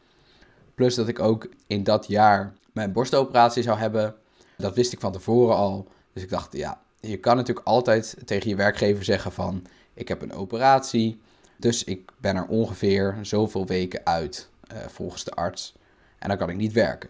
Plus 0.76 0.96
dat 0.96 1.08
ik 1.08 1.20
ook 1.20 1.50
in 1.68 1.84
dat 1.84 2.08
jaar 2.08 2.54
mijn 2.72 2.92
borstoperatie 2.92 3.64
zou 3.64 3.78
hebben. 3.78 4.16
Dat 4.58 4.76
wist 4.76 4.94
ik 4.94 5.00
van 5.00 5.12
tevoren 5.12 5.56
al. 5.56 5.88
Dus 6.14 6.24
ik 6.24 6.30
dacht, 6.30 6.54
ja, 6.54 6.82
je 7.00 7.18
kan 7.18 7.36
natuurlijk 7.36 7.68
altijd 7.68 8.18
tegen 8.26 8.50
je 8.50 8.56
werkgever 8.56 9.04
zeggen 9.04 9.32
van... 9.32 9.66
ik 9.94 10.08
heb 10.08 10.22
een 10.22 10.34
operatie, 10.34 11.22
dus 11.58 11.84
ik 11.84 12.12
ben 12.18 12.36
er 12.36 12.48
ongeveer 12.48 13.18
zoveel 13.22 13.66
weken 13.66 14.02
uit 14.04 14.50
uh, 14.74 14.78
volgens 14.88 15.24
de 15.24 15.32
arts. 15.32 15.76
En 16.20 16.30
dan 16.30 16.38
kan 16.38 16.50
ik 16.50 16.56
niet 16.56 16.74
werken. 16.74 17.10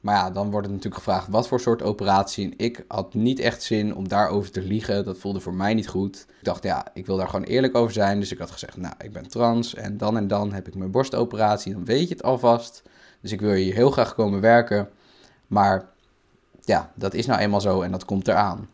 Maar 0.00 0.14
ja, 0.14 0.30
dan 0.30 0.50
wordt 0.50 0.66
het 0.66 0.74
natuurlijk 0.74 1.04
gevraagd 1.04 1.28
wat 1.28 1.48
voor 1.48 1.60
soort 1.60 1.82
operatie. 1.82 2.44
En 2.44 2.54
ik 2.56 2.84
had 2.88 3.14
niet 3.14 3.38
echt 3.38 3.62
zin 3.62 3.94
om 3.94 4.08
daarover 4.08 4.50
te 4.50 4.62
liegen. 4.62 5.04
Dat 5.04 5.18
voelde 5.18 5.40
voor 5.40 5.54
mij 5.54 5.74
niet 5.74 5.88
goed. 5.88 6.26
Ik 6.38 6.44
dacht, 6.44 6.62
ja, 6.62 6.86
ik 6.94 7.06
wil 7.06 7.16
daar 7.16 7.28
gewoon 7.28 7.44
eerlijk 7.44 7.74
over 7.76 7.92
zijn. 7.92 8.20
Dus 8.20 8.32
ik 8.32 8.38
had 8.38 8.50
gezegd, 8.50 8.76
nou, 8.76 8.94
ik 8.98 9.12
ben 9.12 9.28
trans 9.28 9.74
en 9.74 9.96
dan 9.96 10.16
en 10.16 10.28
dan 10.28 10.52
heb 10.52 10.68
ik 10.68 10.74
mijn 10.74 10.90
borstoperatie. 10.90 11.72
Dan 11.72 11.84
weet 11.84 12.08
je 12.08 12.14
het 12.14 12.22
alvast. 12.22 12.82
Dus 13.20 13.32
ik 13.32 13.40
wil 13.40 13.52
hier 13.52 13.74
heel 13.74 13.90
graag 13.90 14.14
komen 14.14 14.40
werken. 14.40 14.88
Maar 15.46 15.88
ja, 16.60 16.92
dat 16.94 17.14
is 17.14 17.26
nou 17.26 17.40
eenmaal 17.40 17.60
zo 17.60 17.82
en 17.82 17.90
dat 17.90 18.04
komt 18.04 18.28
eraan. 18.28 18.68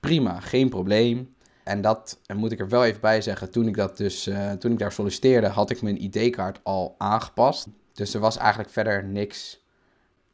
Prima, 0.00 0.40
geen 0.40 0.68
probleem. 0.68 1.33
En 1.64 1.80
dat 1.80 2.18
en 2.26 2.36
moet 2.36 2.52
ik 2.52 2.60
er 2.60 2.68
wel 2.68 2.84
even 2.84 3.00
bij 3.00 3.20
zeggen. 3.20 3.50
Toen 3.50 3.68
ik, 3.68 3.76
dat 3.76 3.96
dus, 3.96 4.26
uh, 4.26 4.52
toen 4.52 4.72
ik 4.72 4.78
daar 4.78 4.92
solliciteerde, 4.92 5.46
had 5.46 5.70
ik 5.70 5.82
mijn 5.82 6.02
ID-kaart 6.02 6.60
al 6.62 6.94
aangepast. 6.98 7.66
Dus 7.92 8.14
er 8.14 8.20
was 8.20 8.36
eigenlijk 8.36 8.70
verder 8.70 9.04
niks 9.04 9.64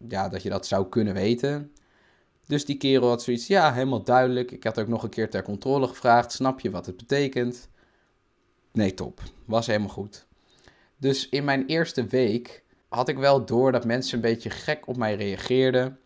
ja, 0.09 0.29
dat 0.29 0.43
je 0.43 0.49
dat 0.49 0.67
zou 0.67 0.89
kunnen 0.89 1.15
weten. 1.15 1.73
Dus 2.47 2.65
die 2.65 2.77
kerel 2.77 3.09
had 3.09 3.23
zoiets, 3.23 3.47
ja, 3.47 3.73
helemaal 3.73 4.03
duidelijk. 4.03 4.51
Ik 4.51 4.65
had 4.65 4.79
ook 4.79 4.89
nog 4.89 5.03
een 5.03 5.11
keer 5.11 5.31
ter 5.31 5.43
controle 5.43 5.87
gevraagd, 5.87 6.33
snap 6.33 6.61
je 6.61 6.71
wat 6.71 6.87
het 6.87 6.97
betekent? 6.97 7.69
Nee, 8.73 8.95
top. 8.95 9.23
Was 9.45 9.67
helemaal 9.67 9.89
goed. 9.89 10.27
Dus 10.97 11.29
in 11.29 11.45
mijn 11.45 11.67
eerste 11.67 12.07
week 12.07 12.65
had 12.89 13.09
ik 13.09 13.19
wel 13.19 13.45
door 13.45 13.73
dat 13.73 13.85
mensen 13.85 14.15
een 14.15 14.21
beetje 14.21 14.51
gek 14.51 14.87
op 14.87 14.97
mij 14.97 15.15
reageerden. 15.15 15.99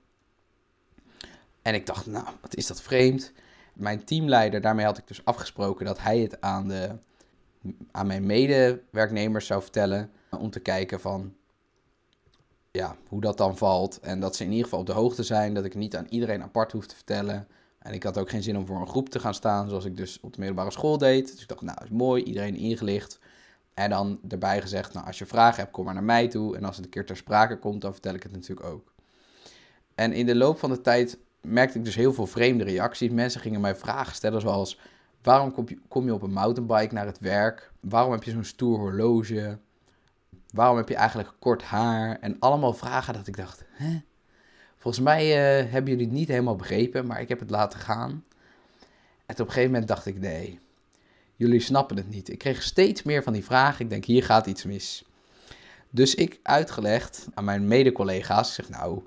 En 1.63 1.75
ik 1.75 1.87
dacht, 1.87 2.07
nou, 2.07 2.27
wat 2.41 2.57
is 2.57 2.67
dat 2.67 2.83
vreemd. 2.83 3.33
Mijn 3.75 4.05
teamleider, 4.05 4.61
daarmee 4.61 4.85
had 4.85 4.99
ik 4.99 5.07
dus 5.07 5.25
afgesproken 5.25 5.87
dat 5.87 6.01
hij 6.01 6.19
het 6.19 6.41
aan, 6.41 6.69
de, 6.69 6.91
aan 7.91 8.07
mijn 8.07 8.27
medewerknemers 8.27 9.47
zou 9.47 9.63
vertellen. 9.63 10.11
Om 10.31 10.51
te 10.51 10.61
kijken 10.61 11.01
van, 11.01 11.35
ja, 12.71 12.97
hoe 13.09 13.21
dat 13.21 13.37
dan 13.37 13.57
valt. 13.57 14.01
En 14.01 14.21
dat 14.21 14.37
ze 14.37 14.45
in 14.45 14.51
ieder 14.51 14.65
geval 14.65 14.81
op 14.81 14.87
de 14.87 14.93
hoogte 14.93 15.23
zijn. 15.23 15.55
Dat 15.55 15.65
ik 15.65 15.75
niet 15.75 15.97
aan 15.97 16.07
iedereen 16.09 16.43
apart 16.43 16.73
hoef 16.73 16.87
te 16.87 16.95
vertellen. 16.95 17.49
En 17.79 17.93
ik 17.93 18.03
had 18.03 18.19
ook 18.19 18.31
geen 18.31 18.43
zin 18.43 18.57
om 18.57 18.67
voor 18.67 18.81
een 18.81 18.89
groep 18.89 19.09
te 19.09 19.21
gaan 19.21 19.35
staan, 19.35 19.69
zoals 19.69 19.85
ik 19.85 19.97
dus 19.97 20.21
op 20.21 20.33
de 20.33 20.39
middelbare 20.39 20.71
school 20.71 20.99
deed. 20.99 21.33
Dus 21.33 21.43
ik 21.43 21.49
dacht, 21.49 21.61
nou, 21.61 21.79
is 21.85 21.91
mooi, 21.91 22.23
iedereen 22.23 22.57
ingelicht. 22.57 23.19
En 23.75 23.91
dan 23.91 24.21
erbij 24.29 24.61
gezegd, 24.61 24.93
nou, 24.93 25.07
als 25.07 25.19
je 25.19 25.27
vragen 25.27 25.61
hebt, 25.61 25.73
kom 25.73 25.85
maar 25.85 25.95
naar 25.95 26.03
mij 26.03 26.29
toe. 26.29 26.57
En 26.57 26.65
als 26.65 26.77
het 26.77 26.85
een 26.85 26.91
keer 26.91 27.07
ter 27.07 27.17
sprake 27.17 27.59
komt, 27.59 27.81
dan 27.81 27.93
vertel 27.93 28.15
ik 28.15 28.23
het 28.23 28.33
natuurlijk 28.33 28.67
ook. 28.67 28.93
En 29.95 30.13
in 30.13 30.27
de 30.27 30.35
loop 30.35 30.59
van 30.59 30.71
de 30.71 30.81
tijd 30.81 31.19
merkte 31.45 31.79
ik 31.79 31.85
dus 31.85 31.95
heel 31.95 32.13
veel 32.13 32.27
vreemde 32.27 32.65
reacties. 32.65 33.11
Mensen 33.11 33.41
gingen 33.41 33.61
mij 33.61 33.77
vragen 33.77 34.15
stellen 34.15 34.41
zoals... 34.41 34.79
Waarom 35.23 35.55
kom 35.89 36.07
je, 36.07 36.15
op 36.15 36.23
een 36.23 36.33
mountainbike 36.33 36.95
naar 36.95 37.07
het 37.07 37.19
werk? 37.19 37.73
Waarom 37.81 38.13
heb 38.13 38.23
je 38.23 38.31
zo'n 38.31 38.45
stoer 38.45 38.79
horloge? 38.79 39.59
waarom 40.55 40.77
heb 40.77 40.89
je 40.89 40.95
eigenlijk 40.95 41.33
kort 41.39 41.63
haar? 41.63 42.19
En 42.21 42.37
allemaal 42.39 42.75
vragen 42.75 43.15
dat 43.15 43.27
ik 43.27 43.37
dacht, 43.37 43.65
hè? 43.71 44.01
Volgens 44.77 45.05
mij 45.05 45.27
uh, 45.27 45.71
hebben 45.73 45.91
jullie 45.91 46.07
het 46.07 46.15
niet 46.15 46.29
helemaal 46.29 46.57
begrepen, 46.57 47.07
maar 47.07 47.21
ik 47.21 47.29
heb 47.29 47.41
het 47.41 47.51
laten 47.51 47.79
gaan. 47.79 48.25
En 49.27 49.35
op 49.35 49.39
een 49.39 49.47
gegeven 49.47 49.71
moment 49.71 49.89
dacht 49.89 50.07
ik, 50.07 50.19
nee, 50.19 50.61
jullie 51.37 51.61
snappen 51.61 51.97
het 51.97 52.09
niet. 52.09 52.29
Ik 52.29 52.39
kreeg 52.39 52.63
steeds 52.63 53.03
meer 53.03 53.23
van 53.23 53.33
die 53.33 53.45
vragen. 53.45 53.85
Ik 53.85 53.91
denk, 53.91 54.05
hier 54.05 54.25
gaat 54.25 54.47
iets 54.47 54.65
mis. 54.65 55.05
Dus 55.91 56.15
ik 56.15 56.41
uitgelegd 56.43 57.27
aan 57.35 57.45
mijn 57.45 57.69
mede-collega's, 57.69 58.55
zeg 58.55 58.69
nou, 58.69 59.03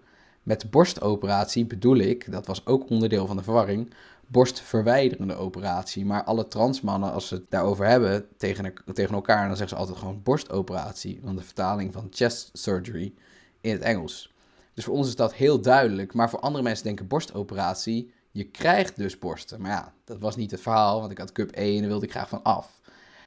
met 0.47 0.69
borstoperatie 0.71 1.65
bedoel 1.65 1.97
ik, 1.97 2.31
dat 2.31 2.45
was 2.45 2.65
ook 2.65 2.89
onderdeel 2.89 3.27
van 3.27 3.37
de 3.37 3.43
verwarring, 3.43 3.93
borstverwijderende 4.27 5.35
operatie. 5.35 6.05
Maar 6.05 6.23
alle 6.23 6.47
transmannen, 6.47 7.11
als 7.11 7.27
ze 7.27 7.33
het 7.35 7.43
daarover 7.49 7.85
hebben 7.85 8.27
tegen, 8.37 8.73
tegen 8.93 9.15
elkaar, 9.15 9.47
dan 9.47 9.57
zeggen 9.57 9.69
ze 9.69 9.75
altijd 9.75 9.97
gewoon 9.97 10.23
borstoperatie. 10.23 11.19
Want 11.23 11.37
de 11.37 11.43
vertaling 11.43 11.93
van 11.93 12.07
chest 12.09 12.49
surgery 12.53 13.13
in 13.61 13.71
het 13.71 13.81
Engels. 13.81 14.33
Dus 14.73 14.83
voor 14.83 14.93
ons 14.93 15.07
is 15.07 15.15
dat 15.15 15.33
heel 15.33 15.61
duidelijk. 15.61 16.13
Maar 16.13 16.29
voor 16.29 16.39
andere 16.39 16.63
mensen 16.63 16.85
denken 16.85 17.07
borstoperatie, 17.07 18.11
je 18.31 18.43
krijgt 18.43 18.95
dus 18.95 19.19
borsten. 19.19 19.61
Maar 19.61 19.71
ja, 19.71 19.93
dat 20.03 20.19
was 20.19 20.35
niet 20.35 20.51
het 20.51 20.61
verhaal, 20.61 20.99
want 20.99 21.11
ik 21.11 21.17
had 21.17 21.31
cup 21.31 21.51
1 21.51 21.83
en 21.83 21.87
wilde 21.87 22.05
ik 22.05 22.11
graag 22.11 22.29
van 22.29 22.43
af. 22.43 22.79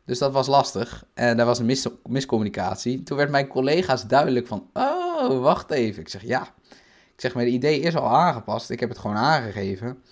Dus 0.04 0.18
dat 0.18 0.32
was 0.32 0.46
lastig. 0.46 1.04
En 1.14 1.36
daar 1.36 1.46
was 1.46 1.58
een 1.58 1.66
mis 1.66 1.86
miscommunicatie. 2.04 3.02
Toen 3.02 3.16
werd 3.16 3.30
mijn 3.30 3.46
collega's 3.46 4.06
duidelijk 4.06 4.46
van, 4.46 4.70
oh, 4.72 5.40
wacht 5.40 5.70
even. 5.70 6.00
Ik 6.00 6.08
zeg, 6.08 6.22
ja. 6.22 6.54
Zeg, 7.20 7.34
maar 7.34 7.44
de 7.44 7.50
idee 7.50 7.80
is 7.80 7.96
al 7.96 8.08
aangepast. 8.08 8.70
Ik 8.70 8.80
heb 8.80 8.88
het 8.88 8.98
gewoon 8.98 9.16
aangegeven. 9.16 10.02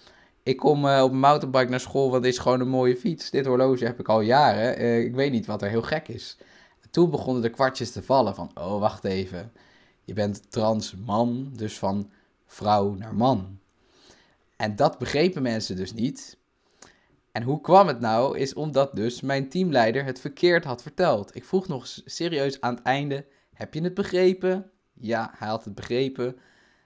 Ik 0.43 0.57
kom 0.57 0.85
uh, 0.85 1.03
op 1.03 1.11
een 1.11 1.19
mountainbike 1.19 1.71
naar 1.71 1.81
school, 1.81 2.11
want 2.11 2.23
dit 2.23 2.33
is 2.33 2.39
gewoon 2.39 2.61
een 2.61 2.69
mooie 2.69 2.97
fiets. 2.97 3.31
Dit 3.31 3.47
horloge 3.47 3.85
heb 3.85 4.01
ik 4.01 4.09
al 4.09 4.21
jaren. 4.21 4.83
Uh, 4.83 5.05
ik 5.05 5.15
weet 5.15 5.31
niet 5.31 5.47
wat 5.47 5.63
er 5.63 5.69
heel 5.69 5.83
gek 5.83 6.09
is. 6.09 6.37
toen 6.91 7.11
begonnen 7.11 7.43
de 7.43 7.51
kwartjes 7.51 7.93
te 7.93 8.03
vallen 8.03 8.35
van, 8.35 8.51
oh, 8.55 8.81
wacht 8.81 9.05
even. 9.05 9.53
Je 10.05 10.13
bent 10.13 10.51
trans 10.51 10.95
man, 10.97 11.51
dus 11.57 11.79
van 11.79 12.11
vrouw 12.47 12.95
naar 12.95 13.15
man. 13.15 13.59
En 14.57 14.77
dat 14.77 14.99
begrepen 14.99 15.43
mensen 15.43 15.77
dus 15.77 15.93
niet. 15.93 16.37
En 17.33 17.43
hoe 17.43 17.61
kwam 17.61 17.87
het 17.87 18.01
nou? 18.01 18.39
Is 18.39 18.55
omdat 18.55 18.97
dus 18.97 19.21
mijn 19.21 19.49
teamleider 19.49 20.05
het 20.05 20.21
verkeerd 20.21 20.65
had 20.65 20.83
verteld. 20.83 21.37
Ik 21.37 21.45
vroeg 21.45 21.69
nog 21.69 21.87
serieus 22.05 22.61
aan 22.61 22.75
het 22.75 22.85
einde: 22.85 23.25
Heb 23.55 23.75
je 23.75 23.83
het 23.83 23.95
begrepen? 23.95 24.71
Ja, 24.95 25.35
hij 25.37 25.49
had 25.49 25.65
het 25.65 25.75
begrepen. 25.75 26.39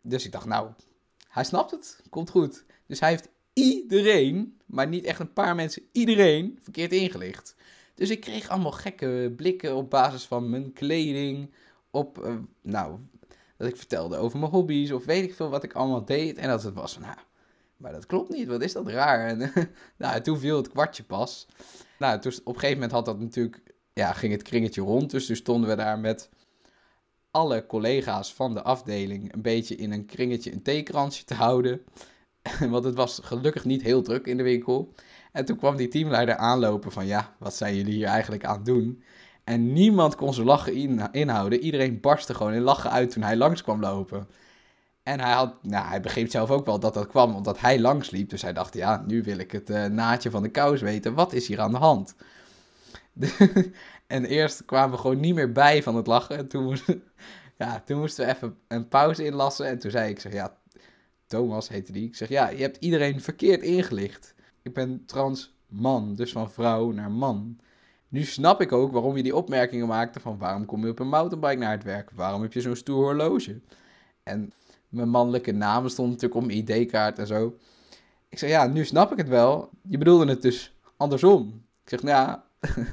Dus 0.02 0.24
ik 0.24 0.32
dacht, 0.32 0.46
nou, 0.46 0.70
hij 1.28 1.44
snapt 1.44 1.70
het. 1.70 2.00
Komt 2.10 2.30
goed. 2.30 2.64
Dus 2.86 3.00
hij 3.00 3.10
heeft 3.10 3.28
iedereen, 3.52 4.60
maar 4.66 4.88
niet 4.88 5.04
echt 5.04 5.20
een 5.20 5.32
paar 5.32 5.54
mensen, 5.54 5.82
iedereen 5.92 6.58
verkeerd 6.62 6.92
ingelicht. 6.92 7.54
Dus 7.94 8.10
ik 8.10 8.20
kreeg 8.20 8.48
allemaal 8.48 8.72
gekke 8.72 9.32
blikken 9.36 9.76
op 9.76 9.90
basis 9.90 10.24
van 10.24 10.50
mijn 10.50 10.72
kleding. 10.72 11.50
Op, 11.90 12.18
uh, 12.24 12.34
nou, 12.62 12.98
dat 13.56 13.68
ik 13.68 13.76
vertelde 13.76 14.16
over 14.16 14.38
mijn 14.38 14.50
hobby's 14.50 14.90
of 14.90 15.04
weet 15.04 15.24
ik 15.24 15.34
veel 15.34 15.48
wat 15.48 15.62
ik 15.62 15.72
allemaal 15.72 16.04
deed. 16.04 16.36
En 16.36 16.48
dat 16.48 16.62
het 16.62 16.74
was 16.74 16.98
nou, 16.98 17.16
maar 17.76 17.92
dat 17.92 18.06
klopt 18.06 18.30
niet, 18.30 18.46
wat 18.46 18.62
is 18.62 18.72
dat 18.72 18.88
raar. 18.88 19.26
En 19.28 19.52
nou, 19.96 20.20
toen 20.20 20.38
viel 20.38 20.56
het 20.56 20.68
kwartje 20.68 21.02
pas. 21.02 21.46
Nou, 21.98 22.16
op 22.16 22.24
een 22.24 22.32
gegeven 22.44 22.72
moment 22.72 22.92
had 22.92 23.04
dat 23.04 23.20
natuurlijk, 23.20 23.62
ja, 23.92 24.12
ging 24.12 24.32
het 24.32 24.42
kringetje 24.42 24.82
rond. 24.82 25.10
Dus 25.10 25.26
toen 25.26 25.36
stonden 25.36 25.68
we 25.68 25.76
daar 25.76 25.98
met 25.98 26.28
alle 27.32 27.66
collega's 27.66 28.34
van 28.34 28.54
de 28.54 28.62
afdeling 28.62 29.32
een 29.34 29.42
beetje 29.42 29.76
in 29.76 29.92
een 29.92 30.06
kringetje 30.06 30.52
een 30.52 30.62
theekransje 30.62 31.24
te 31.24 31.34
houden. 31.34 31.80
Want 32.70 32.84
het 32.84 32.94
was 32.94 33.20
gelukkig 33.22 33.64
niet 33.64 33.82
heel 33.82 34.02
druk 34.02 34.26
in 34.26 34.36
de 34.36 34.42
winkel. 34.42 34.92
En 35.32 35.44
toen 35.44 35.56
kwam 35.56 35.76
die 35.76 35.88
teamleider 35.88 36.36
aanlopen 36.36 36.92
van, 36.92 37.06
ja, 37.06 37.34
wat 37.38 37.54
zijn 37.54 37.76
jullie 37.76 37.94
hier 37.94 38.06
eigenlijk 38.06 38.44
aan 38.44 38.56
het 38.56 38.64
doen? 38.64 39.02
En 39.44 39.72
niemand 39.72 40.14
kon 40.16 40.34
zijn 40.34 40.46
lachen 40.46 40.74
inhouden. 41.12 41.60
Iedereen 41.60 42.00
barstte 42.00 42.34
gewoon 42.34 42.52
in 42.52 42.62
lachen 42.62 42.90
uit 42.90 43.10
toen 43.10 43.22
hij 43.22 43.36
langs 43.36 43.62
kwam 43.62 43.80
lopen. 43.80 44.28
En 45.02 45.20
hij, 45.20 45.32
had, 45.32 45.54
nou, 45.62 45.86
hij 45.86 46.00
begreep 46.00 46.30
zelf 46.30 46.50
ook 46.50 46.66
wel 46.66 46.78
dat 46.80 46.94
dat 46.94 47.06
kwam 47.06 47.34
omdat 47.34 47.60
hij 47.60 47.80
langs 47.80 48.10
liep. 48.10 48.30
Dus 48.30 48.42
hij 48.42 48.52
dacht, 48.52 48.74
ja, 48.74 49.04
nu 49.06 49.22
wil 49.22 49.38
ik 49.38 49.52
het 49.52 49.70
uh, 49.70 49.84
naadje 49.84 50.30
van 50.30 50.42
de 50.42 50.50
kous 50.50 50.80
weten. 50.80 51.14
Wat 51.14 51.32
is 51.32 51.46
hier 51.46 51.60
aan 51.60 51.70
de 51.70 51.78
hand? 51.78 52.14
en 54.12 54.24
eerst 54.24 54.64
kwamen 54.64 54.90
we 54.90 55.00
gewoon 55.00 55.20
niet 55.20 55.34
meer 55.34 55.52
bij 55.52 55.82
van 55.82 55.96
het 55.96 56.06
lachen. 56.06 56.36
En 56.36 56.48
toen, 56.48 56.64
moesten, 56.64 57.02
ja, 57.58 57.82
toen 57.84 57.98
moesten 57.98 58.26
we 58.26 58.32
even 58.32 58.56
een 58.68 58.88
pauze 58.88 59.24
inlassen. 59.24 59.66
En 59.66 59.78
toen 59.78 59.90
zei 59.90 60.10
ik, 60.10 60.20
zeg, 60.20 60.32
ja, 60.32 60.56
Thomas 61.26 61.68
heette 61.68 61.92
die. 61.92 62.06
Ik 62.06 62.16
zeg, 62.16 62.28
ja, 62.28 62.48
je 62.48 62.62
hebt 62.62 62.76
iedereen 62.76 63.20
verkeerd 63.20 63.62
ingelicht. 63.62 64.34
Ik 64.62 64.74
ben 64.74 65.04
trans 65.06 65.54
man, 65.66 66.14
dus 66.14 66.32
van 66.32 66.50
vrouw 66.50 66.90
naar 66.90 67.10
man. 67.10 67.58
Nu 68.08 68.24
snap 68.24 68.60
ik 68.60 68.72
ook 68.72 68.92
waarom 68.92 69.16
je 69.16 69.22
die 69.22 69.36
opmerkingen 69.36 69.86
maakte 69.86 70.20
van 70.20 70.38
waarom 70.38 70.64
kom 70.64 70.84
je 70.84 70.90
op 70.90 70.98
een 70.98 71.08
mountainbike 71.08 71.58
naar 71.58 71.70
het 71.70 71.84
werk? 71.84 72.10
Waarom 72.14 72.42
heb 72.42 72.52
je 72.52 72.60
zo'n 72.60 72.76
stoer 72.76 73.04
horloge? 73.04 73.60
En 74.22 74.52
mijn 74.88 75.08
mannelijke 75.08 75.52
naam 75.52 75.88
stond 75.88 76.10
natuurlijk 76.10 76.46
mijn 76.46 76.58
ID-kaart 76.58 77.18
en 77.18 77.26
zo. 77.26 77.56
Ik 78.28 78.38
zeg, 78.38 78.50
ja, 78.50 78.66
nu 78.66 78.84
snap 78.84 79.12
ik 79.12 79.18
het 79.18 79.28
wel. 79.28 79.70
Je 79.88 79.98
bedoelde 79.98 80.26
het 80.26 80.42
dus 80.42 80.76
andersom. 80.96 81.64
Ik 81.82 81.88
zeg, 81.88 82.02
nou 82.02 82.16
ja, 82.16 82.44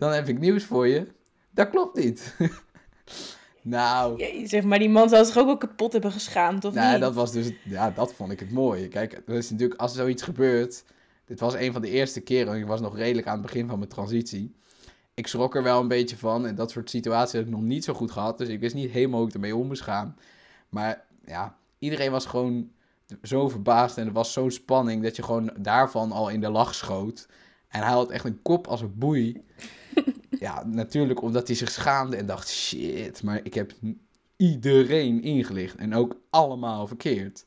dan 0.00 0.12
heb 0.12 0.28
ik 0.28 0.38
nieuws 0.38 0.64
voor 0.64 0.86
je. 0.86 1.06
Dat 1.50 1.70
klopt 1.70 1.96
niet. 1.96 2.36
nou... 3.62 4.24
Ja, 4.24 4.46
zeg 4.46 4.62
maar, 4.64 4.78
die 4.78 4.88
man 4.88 5.08
zou 5.08 5.24
zich 5.24 5.38
ook 5.38 5.46
wel 5.46 5.56
kapot 5.56 5.92
hebben 5.92 6.12
geschaamd, 6.12 6.64
of 6.64 6.74
nou, 6.74 6.92
niet? 6.92 7.00
dat 7.00 7.14
was 7.14 7.32
dus... 7.32 7.52
Ja, 7.64 7.90
dat 7.90 8.14
vond 8.14 8.32
ik 8.32 8.40
het 8.40 8.50
mooie. 8.50 8.88
Kijk, 8.88 9.12
het 9.12 9.36
is 9.36 9.50
natuurlijk, 9.50 9.80
als 9.80 9.90
er 9.90 9.98
zoiets 9.98 10.22
gebeurt... 10.22 10.84
Dit 11.24 11.40
was 11.40 11.54
een 11.54 11.72
van 11.72 11.82
de 11.82 11.90
eerste 11.90 12.20
keren, 12.20 12.58
ik 12.58 12.66
was 12.66 12.80
nog 12.80 12.96
redelijk 12.96 13.26
aan 13.26 13.32
het 13.32 13.42
begin 13.42 13.68
van 13.68 13.78
mijn 13.78 13.90
transitie. 13.90 14.54
Ik 15.14 15.26
schrok 15.26 15.56
er 15.56 15.62
wel 15.62 15.80
een 15.80 15.88
beetje 15.88 16.16
van. 16.16 16.46
En 16.46 16.54
dat 16.54 16.70
soort 16.70 16.90
situaties 16.90 17.32
heb 17.32 17.44
ik 17.44 17.50
nog 17.50 17.60
niet 17.60 17.84
zo 17.84 17.94
goed 17.94 18.10
gehad. 18.10 18.38
Dus 18.38 18.48
ik 18.48 18.60
wist 18.60 18.74
niet 18.74 18.90
helemaal 18.90 19.18
hoe 19.18 19.28
ik 19.28 19.34
ermee 19.34 19.56
om 19.56 19.66
moest 19.66 19.82
gaan. 19.82 20.16
Maar 20.68 21.04
ja, 21.24 21.56
iedereen 21.78 22.10
was 22.10 22.26
gewoon 22.26 22.70
zo 23.22 23.48
verbaasd 23.48 23.98
en 23.98 24.06
er 24.06 24.12
was 24.12 24.32
zo'n 24.32 24.50
spanning 24.50 25.02
dat 25.02 25.16
je 25.16 25.22
gewoon 25.22 25.50
daarvan 25.58 26.12
al 26.12 26.28
in 26.28 26.40
de 26.40 26.50
lach 26.50 26.74
schoot. 26.74 27.28
En 27.68 27.80
hij 27.82 27.92
had 27.92 28.10
echt 28.10 28.24
een 28.24 28.42
kop 28.42 28.66
als 28.66 28.80
een 28.80 28.98
boei. 28.98 29.44
Ja, 30.40 30.64
natuurlijk 30.66 31.22
omdat 31.22 31.46
hij 31.46 31.56
zich 31.56 31.70
schaamde 31.70 32.16
en 32.16 32.26
dacht, 32.26 32.48
shit, 32.48 33.22
maar 33.22 33.40
ik 33.42 33.54
heb 33.54 33.72
iedereen 34.36 35.22
ingelicht 35.22 35.76
en 35.76 35.94
ook 35.94 36.20
allemaal 36.30 36.86
verkeerd. 36.86 37.44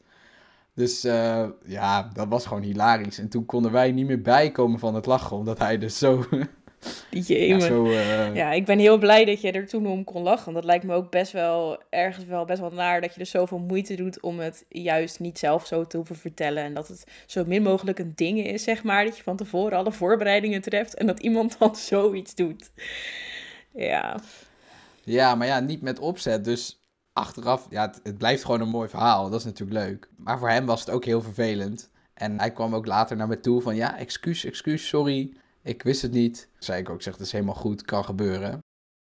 Dus 0.73 1.05
uh, 1.05 1.49
ja, 1.65 2.09
dat 2.13 2.27
was 2.27 2.45
gewoon 2.45 2.63
hilarisch. 2.63 3.19
En 3.19 3.29
toen 3.29 3.45
konden 3.45 3.71
wij 3.71 3.91
niet 3.91 4.05
meer 4.05 4.21
bijkomen 4.21 4.79
van 4.79 4.95
het 4.95 5.05
lachen, 5.05 5.37
omdat 5.37 5.59
hij 5.59 5.77
dus 5.77 5.97
zo 5.97 6.25
ja, 7.09 7.59
zo, 7.59 7.85
uh... 7.85 8.35
ja, 8.35 8.51
ik 8.51 8.65
ben 8.65 8.79
heel 8.79 8.97
blij 8.97 9.25
dat 9.25 9.41
je 9.41 9.51
er 9.51 9.67
toen 9.67 9.87
om 9.87 10.03
kon 10.03 10.23
lachen. 10.23 10.53
Dat 10.53 10.63
lijkt 10.63 10.83
me 10.83 10.93
ook 10.93 11.11
best 11.11 11.31
wel 11.31 11.81
ergens 11.89 12.25
wel 12.25 12.45
best 12.45 12.59
wel 12.59 12.71
naar 12.71 13.01
dat 13.01 13.13
je 13.13 13.19
er 13.19 13.25
zoveel 13.25 13.57
moeite 13.57 13.95
doet 13.95 14.21
om 14.21 14.39
het 14.39 14.65
juist 14.69 15.19
niet 15.19 15.39
zelf 15.39 15.67
zo 15.67 15.87
te 15.87 15.97
hoeven 15.97 16.15
vertellen. 16.15 16.63
En 16.63 16.73
dat 16.73 16.87
het 16.87 17.03
zo 17.25 17.43
min 17.45 17.63
mogelijk 17.63 17.99
een 17.99 18.13
ding 18.15 18.45
is, 18.45 18.63
zeg 18.63 18.83
maar. 18.83 19.05
Dat 19.05 19.17
je 19.17 19.23
van 19.23 19.37
tevoren 19.37 19.77
alle 19.77 19.91
voorbereidingen 19.91 20.61
treft 20.61 20.93
en 20.93 21.07
dat 21.07 21.19
iemand 21.19 21.55
dan 21.59 21.75
zoiets 21.75 22.35
doet. 22.35 22.71
Ja. 23.73 24.19
Ja, 25.03 25.35
maar 25.35 25.47
ja, 25.47 25.59
niet 25.59 25.81
met 25.81 25.99
opzet. 25.99 26.43
Dus 26.43 26.81
achteraf, 27.13 27.67
ja, 27.69 27.81
het, 27.81 27.99
het 28.03 28.17
blijft 28.17 28.43
gewoon 28.45 28.61
een 28.61 28.69
mooi 28.69 28.89
verhaal. 28.89 29.29
Dat 29.29 29.39
is 29.39 29.45
natuurlijk 29.45 29.79
leuk. 29.87 30.09
Maar 30.17 30.39
voor 30.39 30.49
hem 30.49 30.65
was 30.65 30.79
het 30.79 30.89
ook 30.89 31.05
heel 31.05 31.21
vervelend. 31.21 31.91
En 32.13 32.39
hij 32.39 32.51
kwam 32.51 32.75
ook 32.75 32.85
later 32.85 33.17
naar 33.17 33.27
me 33.27 33.39
toe 33.39 33.61
van, 33.61 33.75
ja, 33.75 33.97
excuus, 33.97 34.45
excuus, 34.45 34.87
sorry. 34.87 35.33
Ik 35.63 35.83
wist 35.83 36.01
het 36.01 36.11
niet. 36.11 36.49
Zei 36.59 36.81
ik 36.81 36.89
ook, 36.89 37.01
zeg, 37.01 37.13
het 37.13 37.25
is 37.25 37.31
helemaal 37.31 37.55
goed, 37.55 37.81
kan 37.81 38.05
gebeuren. 38.05 38.59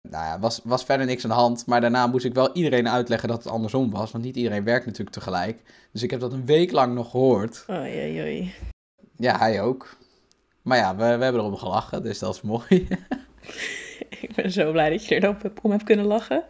Nou 0.09 0.25
ja, 0.25 0.39
was, 0.39 0.61
was 0.65 0.85
verder 0.85 1.07
niks 1.07 1.25
aan 1.25 1.31
de 1.31 1.37
hand. 1.37 1.67
Maar 1.67 1.81
daarna 1.81 2.07
moest 2.07 2.25
ik 2.25 2.35
wel 2.35 2.53
iedereen 2.53 2.89
uitleggen 2.89 3.29
dat 3.29 3.45
het 3.45 3.53
andersom 3.53 3.91
was. 3.91 4.13
Want 4.13 4.25
niet 4.25 4.37
iedereen 4.37 4.65
werkt 4.65 4.87
natuurlijk 4.87 5.17
tegelijk. 5.17 5.63
Dus 5.93 6.03
ik 6.03 6.11
heb 6.11 6.21
dat 6.21 6.33
een 6.33 6.47
week 6.47 6.73
lang 6.73 6.95
nog 6.95 7.11
gehoord. 7.11 7.65
Oei, 7.71 7.79
oei, 7.81 8.21
oei. 8.21 8.55
Ja, 9.17 9.39
hij 9.39 9.63
ook. 9.63 9.97
Maar 10.63 10.79
ja, 10.79 10.97
we, 10.97 11.03
we 11.03 11.25
hebben 11.25 11.41
erom 11.41 11.57
gelachen, 11.57 12.03
dus 12.03 12.19
dat 12.19 12.35
is 12.35 12.41
mooi. 12.41 12.65
ik 14.21 14.35
ben 14.35 14.51
zo 14.51 14.73
blij 14.73 14.91
dat 14.91 15.07
je 15.07 15.21
er 15.21 15.37
om 15.63 15.71
hebt 15.71 15.85
kunnen 15.85 16.07
lachen. 16.07 16.45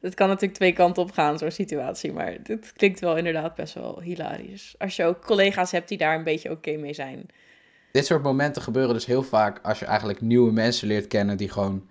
Het 0.00 0.14
kan 0.14 0.28
natuurlijk 0.28 0.54
twee 0.54 0.72
kanten 0.72 1.02
op 1.02 1.12
gaan, 1.12 1.38
zo'n 1.38 1.50
situatie. 1.50 2.12
Maar 2.12 2.42
dit 2.42 2.72
klinkt 2.72 3.00
wel 3.00 3.16
inderdaad 3.16 3.54
best 3.54 3.74
wel 3.74 4.00
hilarisch. 4.00 4.74
Als 4.78 4.96
je 4.96 5.04
ook 5.04 5.24
collega's 5.24 5.70
hebt 5.70 5.88
die 5.88 5.98
daar 5.98 6.16
een 6.16 6.24
beetje 6.24 6.50
oké 6.50 6.76
mee 6.76 6.94
zijn. 6.94 7.26
Dit 7.96 8.06
soort 8.06 8.22
momenten 8.22 8.62
gebeuren 8.62 8.94
dus 8.94 9.06
heel 9.06 9.22
vaak 9.22 9.60
als 9.62 9.78
je 9.78 9.84
eigenlijk 9.84 10.20
nieuwe 10.20 10.52
mensen 10.52 10.88
leert 10.88 11.06
kennen 11.06 11.36
die 11.36 11.48
gewoon 11.48 11.88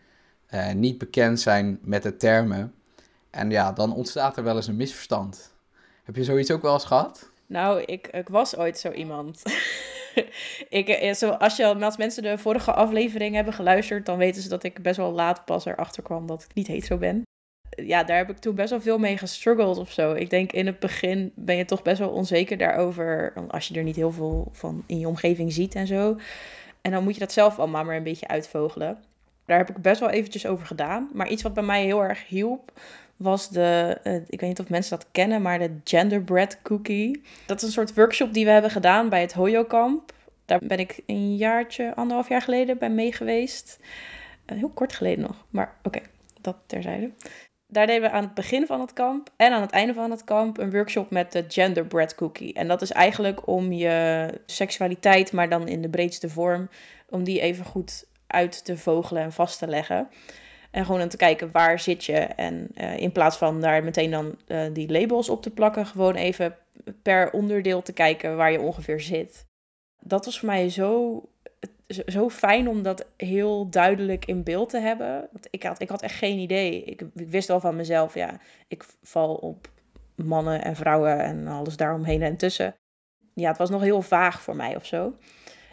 uh, 0.53 0.71
niet 0.71 0.97
bekend 0.97 1.39
zijn 1.39 1.79
met 1.81 2.03
de 2.03 2.17
termen. 2.17 2.73
En 3.29 3.49
ja, 3.49 3.71
dan 3.71 3.93
ontstaat 3.93 4.37
er 4.37 4.43
wel 4.43 4.55
eens 4.55 4.67
een 4.67 4.75
misverstand. 4.75 5.53
Heb 6.03 6.15
je 6.15 6.23
zoiets 6.23 6.51
ook 6.51 6.61
wel 6.61 6.73
eens 6.73 6.85
gehad? 6.85 7.29
Nou, 7.45 7.81
ik, 7.81 8.07
ik 8.07 8.29
was 8.29 8.57
ooit 8.57 8.79
zo 8.79 8.91
iemand. 8.91 9.41
ik, 10.69 10.87
eh, 10.87 11.39
als, 11.39 11.57
je, 11.57 11.75
als 11.75 11.97
mensen 11.97 12.23
de 12.23 12.37
vorige 12.37 12.73
aflevering 12.73 13.35
hebben 13.35 13.53
geluisterd, 13.53 14.05
dan 14.05 14.17
weten 14.17 14.41
ze 14.41 14.49
dat 14.49 14.63
ik 14.63 14.81
best 14.81 14.97
wel 14.97 15.11
laat 15.11 15.45
pas 15.45 15.65
erachter 15.65 16.03
kwam 16.03 16.27
dat 16.27 16.43
ik 16.43 16.53
niet 16.53 16.67
hetero 16.67 16.97
ben 16.97 17.23
ja, 17.75 18.03
daar 18.03 18.17
heb 18.17 18.29
ik 18.29 18.37
toen 18.37 18.55
best 18.55 18.69
wel 18.69 18.81
veel 18.81 18.97
mee 18.97 19.17
gestruggeld 19.17 19.77
of 19.77 19.91
zo. 19.91 20.13
Ik 20.13 20.29
denk 20.29 20.51
in 20.51 20.65
het 20.65 20.79
begin 20.79 21.31
ben 21.35 21.55
je 21.55 21.65
toch 21.65 21.81
best 21.81 21.99
wel 21.99 22.09
onzeker 22.09 22.57
daarover. 22.57 23.33
Als 23.47 23.67
je 23.67 23.75
er 23.75 23.83
niet 23.83 23.95
heel 23.95 24.11
veel 24.11 24.47
van 24.51 24.83
in 24.85 24.99
je 24.99 25.07
omgeving 25.07 25.53
ziet 25.53 25.75
en 25.75 25.87
zo. 25.87 26.17
En 26.81 26.91
dan 26.91 27.03
moet 27.03 27.13
je 27.13 27.19
dat 27.19 27.31
zelf 27.31 27.59
allemaal 27.59 27.83
maar 27.83 27.95
een 27.95 28.03
beetje 28.03 28.27
uitvogelen. 28.27 28.97
Daar 29.45 29.57
heb 29.57 29.69
ik 29.69 29.81
best 29.81 29.99
wel 29.99 30.09
eventjes 30.09 30.45
over 30.45 30.65
gedaan. 30.65 31.09
Maar 31.13 31.29
iets 31.29 31.43
wat 31.43 31.53
bij 31.53 31.63
mij 31.63 31.83
heel 31.83 32.03
erg 32.03 32.27
hielp, 32.27 32.71
was 33.15 33.49
de, 33.49 33.97
uh, 34.03 34.15
ik 34.15 34.39
weet 34.39 34.49
niet 34.49 34.59
of 34.59 34.69
mensen 34.69 34.97
dat 34.97 35.07
kennen, 35.11 35.41
maar 35.41 35.59
de 35.59 35.75
genderbread 35.83 36.61
cookie. 36.61 37.21
Dat 37.45 37.57
is 37.57 37.63
een 37.63 37.71
soort 37.71 37.93
workshop 37.93 38.33
die 38.33 38.45
we 38.45 38.51
hebben 38.51 38.71
gedaan 38.71 39.09
bij 39.09 39.21
het 39.21 39.33
Hoyo 39.33 39.63
Kamp. 39.63 40.13
Daar 40.45 40.59
ben 40.63 40.79
ik 40.79 40.99
een 41.05 41.35
jaartje, 41.35 41.95
anderhalf 41.95 42.29
jaar 42.29 42.41
geleden 42.41 42.77
bij 42.77 42.89
mee 42.89 43.13
geweest. 43.13 43.79
Uh, 44.45 44.57
heel 44.57 44.69
kort 44.69 44.93
geleden 44.93 45.23
nog, 45.23 45.45
maar 45.49 45.75
oké, 45.83 45.99
dat 46.41 46.55
terzijde. 46.65 47.11
Daar 47.67 47.87
deden 47.87 48.01
we 48.01 48.09
aan 48.09 48.23
het 48.23 48.33
begin 48.33 48.65
van 48.65 48.79
het 48.79 48.93
kamp 48.93 49.29
en 49.35 49.53
aan 49.53 49.61
het 49.61 49.71
einde 49.71 49.93
van 49.93 50.11
het 50.11 50.23
kamp 50.23 50.57
een 50.57 50.71
workshop 50.71 51.09
met 51.09 51.31
de 51.31 51.45
genderbread 51.47 52.15
cookie. 52.15 52.53
En 52.53 52.67
dat 52.67 52.81
is 52.81 52.91
eigenlijk 52.91 53.47
om 53.47 53.71
je 53.71 54.27
seksualiteit, 54.45 55.31
maar 55.31 55.49
dan 55.49 55.67
in 55.67 55.81
de 55.81 55.89
breedste 55.89 56.29
vorm, 56.29 56.69
om 57.09 57.23
die 57.23 57.39
even 57.39 57.65
goed 57.65 58.05
uit 58.27 58.65
te 58.65 58.77
vogelen 58.77 59.23
en 59.23 59.31
vast 59.31 59.59
te 59.59 59.67
leggen. 59.67 60.09
En 60.71 60.85
gewoon 60.85 61.01
om 61.01 61.09
te 61.09 61.17
kijken 61.17 61.51
waar 61.51 61.79
zit 61.79 62.05
je. 62.05 62.17
En 62.17 62.67
uh, 62.75 62.97
in 62.97 63.11
plaats 63.11 63.37
van 63.37 63.61
daar 63.61 63.83
meteen 63.83 64.11
dan 64.11 64.35
uh, 64.47 64.61
die 64.73 64.91
labels 64.91 65.29
op 65.29 65.41
te 65.41 65.51
plakken, 65.51 65.85
gewoon 65.85 66.15
even 66.15 66.55
per 67.01 67.31
onderdeel 67.31 67.81
te 67.81 67.93
kijken 67.93 68.37
waar 68.37 68.51
je 68.51 68.61
ongeveer 68.61 69.01
zit. 69.01 69.45
Dat 69.99 70.25
was 70.25 70.39
voor 70.39 70.49
mij 70.49 70.69
zo, 70.69 71.21
zo 71.87 72.29
fijn 72.29 72.67
om 72.67 72.83
dat 72.83 73.05
heel 73.17 73.69
duidelijk 73.69 74.25
in 74.25 74.43
beeld 74.43 74.69
te 74.69 74.79
hebben. 74.79 75.27
Want 75.31 75.47
ik, 75.49 75.63
had, 75.63 75.81
ik 75.81 75.89
had 75.89 76.01
echt 76.01 76.15
geen 76.15 76.37
idee. 76.37 76.83
Ik, 76.83 77.01
wist 77.13 77.49
al 77.49 77.59
van 77.59 77.75
mezelf, 77.75 78.13
ja, 78.13 78.39
ik 78.67 78.85
val 79.01 79.35
op 79.35 79.67
mannen 80.15 80.63
en 80.63 80.75
vrouwen 80.75 81.19
en 81.19 81.47
alles 81.47 81.77
daaromheen 81.77 82.21
en 82.21 82.37
tussen. 82.37 82.75
Ja, 83.33 83.47
het 83.47 83.57
was 83.57 83.69
nog 83.69 83.81
heel 83.81 84.01
vaag 84.01 84.41
voor 84.41 84.55
mij 84.55 84.75
of 84.75 84.85
zo. 84.85 85.13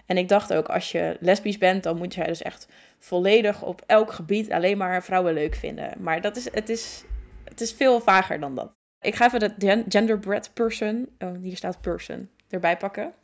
En 0.07 0.17
ik 0.17 0.29
dacht 0.29 0.53
ook, 0.53 0.69
als 0.69 0.93
je 0.93 1.17
lesbisch 1.21 1.59
bent, 1.59 1.83
dan 1.83 1.97
moet 1.97 2.15
je 2.15 2.25
dus 2.25 2.43
echt 2.43 2.69
volledig 2.99 3.63
op 3.63 3.83
elk 3.87 4.13
gebied 4.13 4.53
alleen 4.53 4.79
maar 4.79 5.03
vrouwen 5.03 5.35
leuk 5.35 5.55
vinden. 5.55 5.93
Maar 5.99 6.21
dat 6.21 6.37
is, 6.37 6.53
het, 6.53 6.69
is, 6.69 7.05
het 7.45 7.61
is 7.61 7.73
veel 7.73 8.01
vager 8.01 8.41
dan 8.41 8.55
dat. 8.55 8.75
Ik 9.01 9.15
ga 9.15 9.27
even 9.27 9.59
de 9.59 9.85
genderbread 9.89 10.51
person, 10.55 11.09
oh, 11.19 11.33
hier 11.41 11.57
staat 11.57 11.81
person, 11.81 12.29
erbij 12.49 12.77
pakken. 12.77 13.15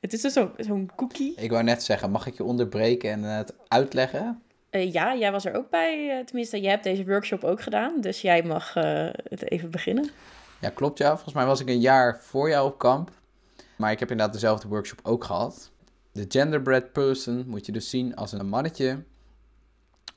Het 0.00 0.12
is 0.12 0.20
dus 0.20 0.32
zo'n 0.32 0.50
zo 0.58 0.86
cookie. 0.96 1.34
Ik 1.36 1.50
wou 1.50 1.62
net 1.62 1.82
zeggen, 1.82 2.10
mag 2.10 2.26
ik 2.26 2.36
je 2.36 2.44
onderbreken 2.44 3.10
en 3.10 3.22
het 3.22 3.54
uitleggen? 3.68 4.42
Uh, 4.70 4.92
ja, 4.92 5.16
jij 5.16 5.32
was 5.32 5.44
er 5.44 5.54
ook 5.54 5.70
bij. 5.70 6.18
Uh, 6.18 6.24
tenminste, 6.24 6.60
jij 6.60 6.70
hebt 6.70 6.84
deze 6.84 7.04
workshop 7.04 7.44
ook 7.44 7.60
gedaan. 7.62 8.00
Dus 8.00 8.20
jij 8.20 8.42
mag 8.42 8.76
uh, 8.76 9.08
het 9.28 9.50
even 9.50 9.70
beginnen. 9.70 10.10
Ja, 10.60 10.68
klopt 10.68 10.98
ja. 10.98 11.12
Volgens 11.12 11.34
mij 11.34 11.46
was 11.46 11.60
ik 11.60 11.68
een 11.68 11.80
jaar 11.80 12.20
voor 12.22 12.48
jou 12.48 12.66
op 12.66 12.78
kamp. 12.78 13.10
Maar 13.76 13.90
ik 13.90 13.98
heb 13.98 14.10
inderdaad 14.10 14.34
dezelfde 14.34 14.68
workshop 14.68 15.00
ook 15.02 15.24
gehad. 15.24 15.70
De 16.12 16.24
genderbread 16.28 16.92
person 16.92 17.44
moet 17.46 17.66
je 17.66 17.72
dus 17.72 17.90
zien 17.90 18.16
als 18.16 18.32
een 18.32 18.48
mannetje. 18.48 19.04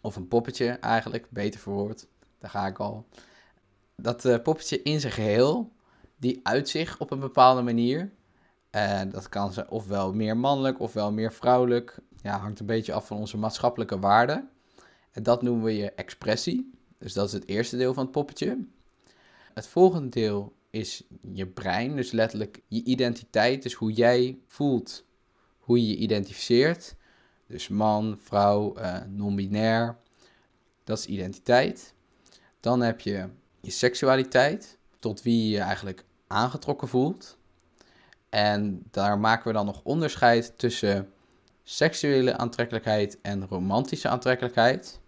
Of 0.02 0.16
een 0.16 0.28
poppetje 0.28 0.68
eigenlijk, 0.68 1.28
beter 1.30 1.60
verwoord. 1.60 2.08
Daar 2.40 2.50
ga 2.50 2.68
ik 2.68 2.78
al. 2.78 3.06
Dat 3.96 4.26
uh, 4.26 4.42
poppetje 4.44 4.82
in 4.82 5.00
zijn 5.00 5.14
geheel, 5.14 5.72
die 6.18 6.40
uit 6.44 6.70
zich 6.70 7.00
op 7.00 7.12
een 7.12 7.20
bepaalde 7.20 7.62
manier. 7.62 8.12
En 8.70 9.10
dat 9.10 9.30
kan 9.30 9.54
ze 9.54 9.70
ofwel 9.70 10.14
meer 10.14 10.38
mannelijk 10.38 10.80
ofwel 10.80 11.12
meer 11.12 11.34
vrouwelijk. 11.34 12.00
Ja, 12.22 12.38
hangt 12.38 12.60
een 12.60 12.66
beetje 12.66 12.94
af 12.94 13.08
van 13.08 13.18
onze 13.18 13.38
maatschappelijke 13.38 14.00
waarden. 14.00 14.50
En 15.12 15.24
dat 15.24 15.42
noemen 15.42 15.64
we 15.64 15.76
je 15.76 15.92
expressie. 15.92 16.72
Dus 16.98 17.14
dat 17.14 17.28
is 17.28 17.34
het 17.34 17.48
eerste 17.48 17.78
deel 17.78 17.94
van 17.94 18.04
het 18.04 18.12
poppetje. 18.12 18.66
Het 19.54 19.68
volgende 19.68 20.10
deel 20.10 20.54
is 20.70 21.04
je 21.32 21.48
brein, 21.48 21.96
dus 21.96 22.12
letterlijk 22.12 22.62
je 22.68 22.84
identiteit, 22.84 23.64
dus 23.64 23.74
hoe 23.74 23.92
jij 23.92 24.40
voelt 24.46 25.08
hoe 25.70 25.82
je 25.82 25.88
je 25.88 25.96
identificeert. 25.96 26.96
Dus 27.48 27.68
man, 27.68 28.18
vrouw, 28.22 28.78
uh, 28.78 28.98
non-binair. 29.08 29.98
Dat 30.84 30.98
is 30.98 31.06
identiteit. 31.06 31.94
Dan 32.60 32.82
heb 32.82 33.00
je 33.00 33.30
je 33.62 33.72
seksualiteit, 33.72 34.78
tot 35.00 35.22
wie 35.22 35.44
je 35.44 35.50
je 35.50 35.60
eigenlijk 35.60 36.06
aangetrokken 36.28 36.88
voelt. 36.88 37.38
En 38.30 38.84
daar 38.92 39.20
maken 39.20 39.48
we 39.48 39.54
dan 39.54 39.66
nog 39.66 39.82
onderscheid 39.84 40.54
tussen 40.58 41.14
seksuele 41.64 42.38
aantrekkelijkheid 42.38 43.18
en 43.22 43.48
romantische 43.48 44.10
aantrekkelijkheid. 44.10 45.00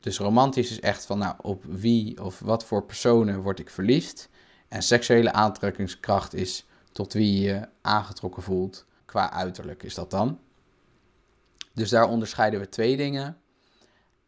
Dus 0.00 0.18
romantisch 0.18 0.70
is 0.70 0.80
echt 0.80 1.06
van 1.06 1.18
nou, 1.18 1.34
op 1.40 1.64
wie 1.64 2.24
of 2.24 2.38
wat 2.38 2.64
voor 2.64 2.84
personen 2.84 3.42
word 3.42 3.58
ik 3.58 3.70
verliefd. 3.70 4.28
En 4.68 4.82
seksuele 4.82 5.32
aantrekkingskracht 5.32 6.34
is 6.34 6.66
tot 6.92 7.12
wie 7.12 7.40
je 7.40 7.68
aangetrokken 7.80 8.42
voelt 8.42 8.86
Qua 9.10 9.30
uiterlijk 9.32 9.82
is 9.82 9.94
dat 9.94 10.10
dan. 10.10 10.38
Dus 11.74 11.90
daar 11.90 12.08
onderscheiden 12.08 12.60
we 12.60 12.68
twee 12.68 12.96
dingen. 12.96 13.38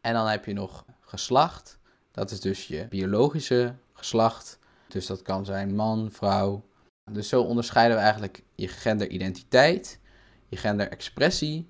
En 0.01 0.13
dan 0.15 0.27
heb 0.27 0.45
je 0.45 0.53
nog 0.53 0.85
geslacht. 1.01 1.79
Dat 2.11 2.31
is 2.31 2.41
dus 2.41 2.67
je 2.67 2.87
biologische 2.89 3.75
geslacht. 3.93 4.59
Dus 4.89 5.07
dat 5.07 5.23
kan 5.23 5.45
zijn 5.45 5.75
man, 5.75 6.09
vrouw. 6.13 6.65
Dus 7.11 7.29
zo 7.29 7.43
onderscheiden 7.43 7.97
we 7.97 8.03
eigenlijk 8.03 8.43
je 8.55 8.69
genderidentiteit, 8.69 10.01
je 10.49 10.57
genderexpressie, 10.57 11.69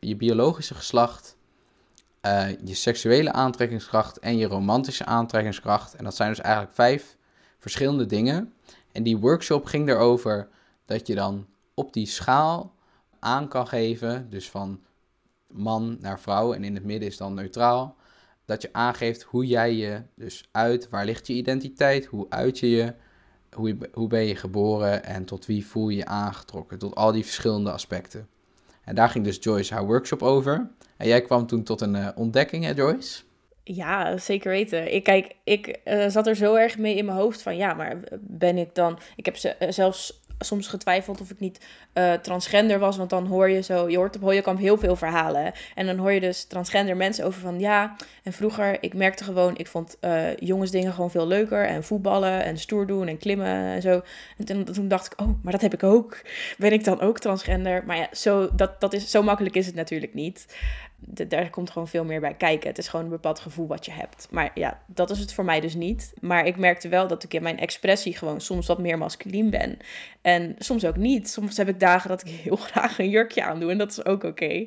je 0.00 0.16
biologische 0.16 0.74
geslacht, 0.74 1.36
uh, 2.22 2.48
je 2.64 2.74
seksuele 2.74 3.32
aantrekkingskracht 3.32 4.18
en 4.18 4.36
je 4.36 4.46
romantische 4.46 5.04
aantrekkingskracht. 5.04 5.94
En 5.94 6.04
dat 6.04 6.16
zijn 6.16 6.28
dus 6.28 6.40
eigenlijk 6.40 6.74
vijf 6.74 7.16
verschillende 7.58 8.06
dingen. 8.06 8.52
En 8.92 9.02
die 9.02 9.16
workshop 9.16 9.64
ging 9.64 9.88
erover 9.88 10.48
dat 10.84 11.06
je 11.06 11.14
dan 11.14 11.46
op 11.74 11.92
die 11.92 12.06
schaal 12.06 12.74
aan 13.18 13.48
kan 13.48 13.66
geven, 13.66 14.30
dus 14.30 14.50
van 14.50 14.80
man 15.48 15.96
naar 16.00 16.20
vrouw 16.20 16.52
en 16.52 16.64
in 16.64 16.74
het 16.74 16.84
midden 16.84 17.08
is 17.08 17.16
dan 17.16 17.34
neutraal, 17.34 17.96
dat 18.44 18.62
je 18.62 18.72
aangeeft 18.72 19.22
hoe 19.22 19.46
jij 19.46 19.74
je 19.74 20.02
dus 20.14 20.48
uit, 20.52 20.88
waar 20.88 21.04
ligt 21.04 21.26
je 21.26 21.32
identiteit, 21.32 22.04
hoe 22.04 22.26
uit 22.28 22.58
je 22.58 22.70
je, 22.70 22.94
hoe, 23.52 24.06
ben 24.08 24.24
je 24.24 24.36
geboren 24.36 25.04
en 25.04 25.24
tot 25.24 25.46
wie 25.46 25.66
voel 25.66 25.88
je 25.88 25.96
je 25.96 26.06
aangetrokken, 26.06 26.78
tot 26.78 26.94
al 26.94 27.12
die 27.12 27.24
verschillende 27.24 27.70
aspecten. 27.72 28.28
En 28.84 28.94
daar 28.94 29.08
ging 29.08 29.24
dus 29.24 29.38
Joyce 29.40 29.74
haar 29.74 29.86
workshop 29.86 30.22
over. 30.22 30.70
En 30.96 31.06
jij 31.06 31.22
kwam 31.22 31.46
toen 31.46 31.62
tot 31.62 31.80
een 31.80 31.94
uh, 31.94 32.08
ontdekking, 32.14 32.64
hè 32.64 32.70
Joyce? 32.70 33.22
Ja, 33.62 34.16
zeker 34.18 34.50
weten. 34.50 34.94
Ik, 34.94 35.02
kijk, 35.04 35.34
ik 35.44 35.80
uh, 35.84 36.08
zat 36.08 36.26
er 36.26 36.36
zo 36.36 36.54
erg 36.54 36.78
mee 36.78 36.96
in 36.96 37.04
mijn 37.04 37.18
hoofd 37.18 37.42
van 37.42 37.56
ja, 37.56 37.74
maar 37.74 38.00
ben 38.20 38.58
ik 38.58 38.74
dan. 38.74 38.98
Ik 39.16 39.24
heb 39.24 39.36
ze, 39.36 39.56
uh, 39.60 39.70
zelfs 39.70 40.20
soms 40.38 40.66
getwijfeld 40.66 41.20
of 41.20 41.30
ik 41.30 41.40
niet 41.40 41.60
uh, 41.94 42.12
transgender 42.12 42.78
was. 42.78 42.96
Want 42.96 43.10
dan 43.10 43.26
hoor 43.26 43.50
je 43.50 43.60
zo, 43.60 43.88
je 43.88 43.96
hoort 43.96 44.16
op 44.16 44.22
Hooienkamp 44.22 44.58
heel 44.58 44.78
veel 44.78 44.96
verhalen. 44.96 45.52
En 45.74 45.86
dan 45.86 45.96
hoor 45.96 46.12
je 46.12 46.20
dus 46.20 46.44
transgender 46.44 46.96
mensen 46.96 47.24
over 47.24 47.40
van 47.40 47.60
ja. 47.60 47.96
En 48.22 48.32
vroeger, 48.32 48.82
ik 48.82 48.94
merkte 48.94 49.24
gewoon, 49.24 49.56
ik 49.56 49.66
vond 49.66 49.96
uh, 50.00 50.36
jongensdingen 50.36 50.92
gewoon 50.92 51.10
veel 51.10 51.26
leuker. 51.26 51.66
En 51.66 51.84
voetballen 51.84 52.44
en 52.44 52.58
stoer 52.58 52.86
doen 52.86 53.08
en 53.08 53.18
klimmen 53.18 53.46
en 53.46 53.82
zo. 53.82 54.02
En 54.38 54.44
toen, 54.44 54.64
toen, 54.64 54.88
dacht 54.88 55.06
ik, 55.06 55.20
oh, 55.20 55.28
maar 55.42 55.52
dat 55.52 55.60
heb 55.60 55.74
ik 55.74 55.82
ook. 55.82 56.20
Ben 56.58 56.72
ik 56.72 56.84
dan 56.84 57.00
ook 57.00 57.18
transgender? 57.18 57.84
Maar 57.86 57.96
ja, 57.96 58.08
zo, 58.12 58.48
dat, 58.54 58.80
dat 58.80 58.92
is, 58.92 59.10
zo 59.10 59.22
makkelijk 59.22 59.54
is 59.54 59.66
het 59.66 59.74
natuurlijk 59.74 60.14
niet 60.14 60.46
daar 60.98 61.50
komt 61.50 61.70
gewoon 61.70 61.88
veel 61.88 62.04
meer 62.04 62.20
bij 62.20 62.34
kijken. 62.34 62.68
Het 62.68 62.78
is 62.78 62.88
gewoon 62.88 63.04
een 63.04 63.10
bepaald 63.10 63.38
gevoel 63.38 63.66
wat 63.66 63.84
je 63.84 63.92
hebt. 63.92 64.28
Maar 64.30 64.50
ja, 64.54 64.82
dat 64.86 65.10
is 65.10 65.18
het 65.18 65.32
voor 65.32 65.44
mij 65.44 65.60
dus 65.60 65.74
niet. 65.74 66.12
Maar 66.20 66.46
ik 66.46 66.56
merkte 66.56 66.88
wel 66.88 67.06
dat 67.06 67.22
ik 67.22 67.34
in 67.34 67.42
mijn 67.42 67.58
expressie 67.58 68.16
gewoon 68.16 68.40
soms 68.40 68.66
wat 68.66 68.78
meer 68.78 68.98
masculien 68.98 69.50
ben. 69.50 69.76
En 70.22 70.54
soms 70.58 70.84
ook 70.84 70.96
niet. 70.96 71.28
Soms 71.28 71.56
heb 71.56 71.68
ik 71.68 71.80
dagen 71.80 72.08
dat 72.08 72.20
ik 72.20 72.28
heel 72.44 72.56
graag 72.56 72.98
een 72.98 73.10
jurkje 73.10 73.44
aandoe 73.44 73.70
en 73.70 73.78
dat 73.78 73.90
is 73.90 74.04
ook 74.04 74.24
oké. 74.24 74.66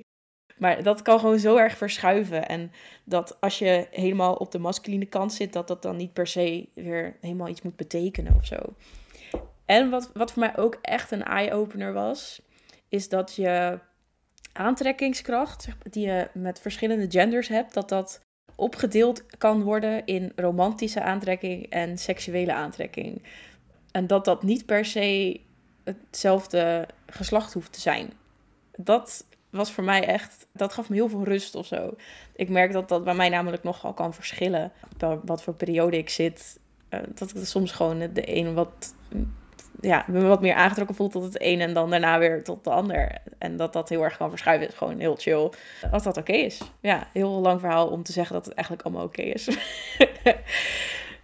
Maar 0.58 0.84
dat 0.84 1.02
kan 1.02 1.20
gewoon 1.20 1.40
zo 1.40 1.56
erg 1.56 1.78
verschuiven. 1.78 2.48
En 2.48 2.72
dat 3.04 3.38
als 3.40 3.60
je 3.60 3.88
helemaal 3.92 4.34
op 4.34 4.52
de 4.52 4.60
masculine 4.60 5.06
kant 5.06 5.34
zit, 5.34 5.54
dat 5.54 5.68
dat 5.68 5.82
dan 5.82 5.96
niet 5.96 6.14
per 6.14 6.28
se 6.28 6.70
weer 6.74 7.18
helemaal 7.22 7.48
iets 7.48 7.62
moet 7.62 7.76
betekenen 7.76 8.36
of 8.36 8.46
zo. 8.46 8.58
En 9.66 9.90
wat, 9.90 10.12
wat 10.14 10.32
voor 10.32 10.40
mij 10.40 10.58
ook 10.58 10.78
echt 10.82 11.12
een 11.12 11.24
eye-opener 11.24 11.94
was, 11.94 12.42
is 12.90 13.10
dat 13.10 13.36
je 13.36 13.80
aantrekkingskracht 14.54 15.68
die 15.90 16.06
je 16.06 16.28
met 16.34 16.60
verschillende 16.60 17.06
genders 17.10 17.48
hebt, 17.48 17.74
dat 17.74 17.90
dat 17.90 18.22
opgedeeld 18.56 19.38
kan 19.38 19.64
worden 19.64 20.06
in 20.06 20.32
romantische 20.36 21.02
aantrekking 21.02 21.70
en 21.70 21.98
seksuele 21.98 22.54
aantrekking. 22.54 23.24
En 23.92 24.08
dat 24.08 24.26
dat 24.26 24.44
niet 24.44 24.66
per 24.66 24.86
se 24.86 25.40
hetzelfde 25.84 26.88
geslacht 27.06 27.54
hoeft 27.54 27.74
te 27.74 27.80
zijn. 27.80 28.14
Dat 28.76 29.26
was 29.50 29.72
voor 29.72 29.84
mij 29.84 30.06
echt, 30.06 30.48
dat 30.54 30.74
gaf 30.74 30.90
me 30.90 30.96
heel 30.96 31.10
veel 31.10 31.24
rust 31.24 31.56
of 31.56 31.66
zo. 31.66 31.96
Ik 32.36 32.50
merk 32.50 32.72
dat 32.72 32.90
dat 32.90 33.04
bij 33.04 33.16
mij 33.16 33.30
namelijk 33.30 33.64
nogal 33.64 33.94
kan 33.94 34.14
verschillen. 34.14 34.72
Wat 35.24 35.44
voor 35.44 35.54
periode 35.54 35.98
ik 35.98 36.10
zit. 36.10 36.60
Eh, 36.90 37.00
dat 37.16 37.36
ik 37.36 37.46
soms 37.46 37.72
gewoon 37.72 38.00
de 38.14 38.38
een 38.38 38.54
wat 38.54 38.96
ja, 39.82 40.06
me 40.08 40.22
wat 40.22 40.42
meer 40.42 40.54
aangetrokken 40.54 40.96
voel 40.96 41.10
tot 41.10 41.24
het 41.24 41.42
een 41.42 41.62
en 41.62 41.74
dan 41.74 41.90
daarna 41.90 42.20
weer 42.20 42.44
tot 42.44 42.64
de 42.64 42.70
ander. 42.70 43.18
En 43.38 43.58
dat 43.58 43.74
dat 43.74 43.90
heel 43.90 44.04
erg 44.04 44.18
kan 44.18 44.30
verschuiven 44.30 44.68
is 44.68 44.74
gewoon 44.76 45.00
heel 45.00 45.16
chill. 45.16 45.52
Als 45.92 46.04
dat 46.04 46.18
oké 46.18 46.34
is. 46.34 46.62
Ja, 46.80 47.08
heel 47.14 47.30
lang 47.30 47.60
verhaal 47.60 47.88
om 47.88 48.04
te 48.04 48.12
zeggen 48.12 48.36
dat 48.36 48.46
het 48.46 48.54
eigenlijk 48.54 48.88
allemaal 48.88 49.06
oké 49.06 49.22
is. 49.22 49.48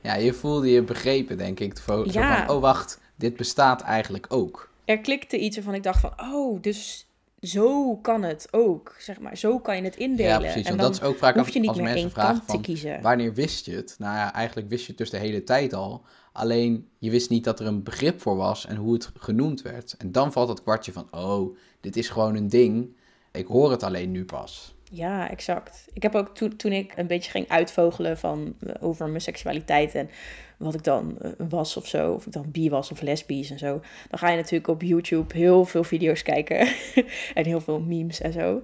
ja, 0.02 0.16
je 0.16 0.34
voelde 0.34 0.72
je 0.72 0.82
begrepen, 0.82 1.38
denk 1.38 1.60
ik. 1.60 1.78
Zo 1.78 2.04
ja. 2.08 2.46
van, 2.46 2.56
oh 2.56 2.62
wacht, 2.62 3.00
dit 3.16 3.36
bestaat 3.36 3.82
eigenlijk 3.82 4.26
ook. 4.30 4.70
Er 4.86 5.00
klikte 5.00 5.38
iets 5.38 5.56
waarvan 5.56 5.74
ik 5.74 5.84
dacht 5.84 6.00
van, 6.00 6.14
oh, 6.22 6.62
dus 6.62 7.08
zo 7.42 7.96
kan 7.96 8.24
het 8.24 8.48
ook, 8.52 8.96
zeg 9.00 9.20
maar. 9.20 9.38
Zo 9.38 9.60
kan 9.60 9.76
je 9.76 9.84
het 9.84 9.96
indelen. 9.96 10.32
Ja, 10.32 10.38
precies. 10.38 10.66
En 10.66 10.78
dan 10.78 10.86
dat 10.86 10.96
is 10.96 11.02
ook 11.02 11.18
vaak 11.18 11.36
hoef 11.36 11.50
je 11.50 11.60
niet 11.60 11.68
als 11.68 11.78
meer 11.78 11.86
mensen 11.86 12.04
één 12.04 12.14
vragen 12.14 12.34
kant 12.34 12.46
te 12.46 12.52
van, 12.54 12.62
kiezen. 12.62 13.02
wanneer 13.02 13.34
wist 13.34 13.66
je 13.66 13.76
het? 13.76 13.96
Nou 14.00 14.16
ja, 14.16 14.34
eigenlijk 14.34 14.70
wist 14.70 14.82
je 14.82 14.88
het 14.88 14.98
dus 14.98 15.10
de 15.10 15.18
hele 15.18 15.44
tijd 15.44 15.74
al. 15.74 16.06
Alleen 16.36 16.90
je 16.98 17.10
wist 17.10 17.30
niet 17.30 17.44
dat 17.44 17.60
er 17.60 17.66
een 17.66 17.84
begrip 17.84 18.22
voor 18.22 18.36
was 18.36 18.66
en 18.66 18.76
hoe 18.76 18.94
het 18.94 19.12
genoemd 19.18 19.62
werd. 19.62 19.96
En 19.98 20.12
dan 20.12 20.32
valt 20.32 20.50
het 20.50 20.62
kwartje 20.62 20.92
van, 20.92 21.08
oh, 21.12 21.58
dit 21.80 21.98
is 21.98 22.10
gewoon 22.10 22.36
een 22.36 22.50
ding. 22.50 22.96
Ik 23.32 23.48
hoor 23.48 23.72
het 23.72 23.84
alleen 23.84 24.12
nu 24.12 24.26
pas. 24.26 24.76
Ja, 24.92 25.30
exact. 25.30 25.88
Ik 25.94 26.04
heb 26.04 26.16
ook 26.16 26.36
toen, 26.36 26.56
toen 26.56 26.72
ik 26.72 26.94
een 26.98 27.08
beetje 27.08 27.32
ging 27.32 27.50
uitvogelen 27.50 28.18
van, 28.18 28.56
eh, 28.60 28.74
over 28.80 29.08
mijn 29.08 29.22
seksualiteit 29.22 29.96
en 29.96 30.10
wat 30.58 30.74
ik 30.74 30.84
dan 30.84 31.18
eh, 31.22 31.32
was 31.50 31.78
of 31.78 31.88
zo, 31.88 32.14
of 32.14 32.26
ik 32.26 32.32
dan 32.32 32.52
bi 32.52 32.70
was 32.70 32.92
of 32.92 33.02
lesbisch 33.02 33.52
en 33.52 33.60
zo, 33.60 33.82
dan 34.10 34.20
ga 34.20 34.30
je 34.30 34.36
natuurlijk 34.36 34.68
op 34.68 34.82
YouTube 34.82 35.38
heel 35.38 35.66
veel 35.66 35.84
video's 35.84 36.22
kijken 36.22 36.58
en 37.34 37.46
heel 37.46 37.62
veel 37.62 37.80
memes 37.80 38.22
en 38.22 38.34
zo. 38.34 38.62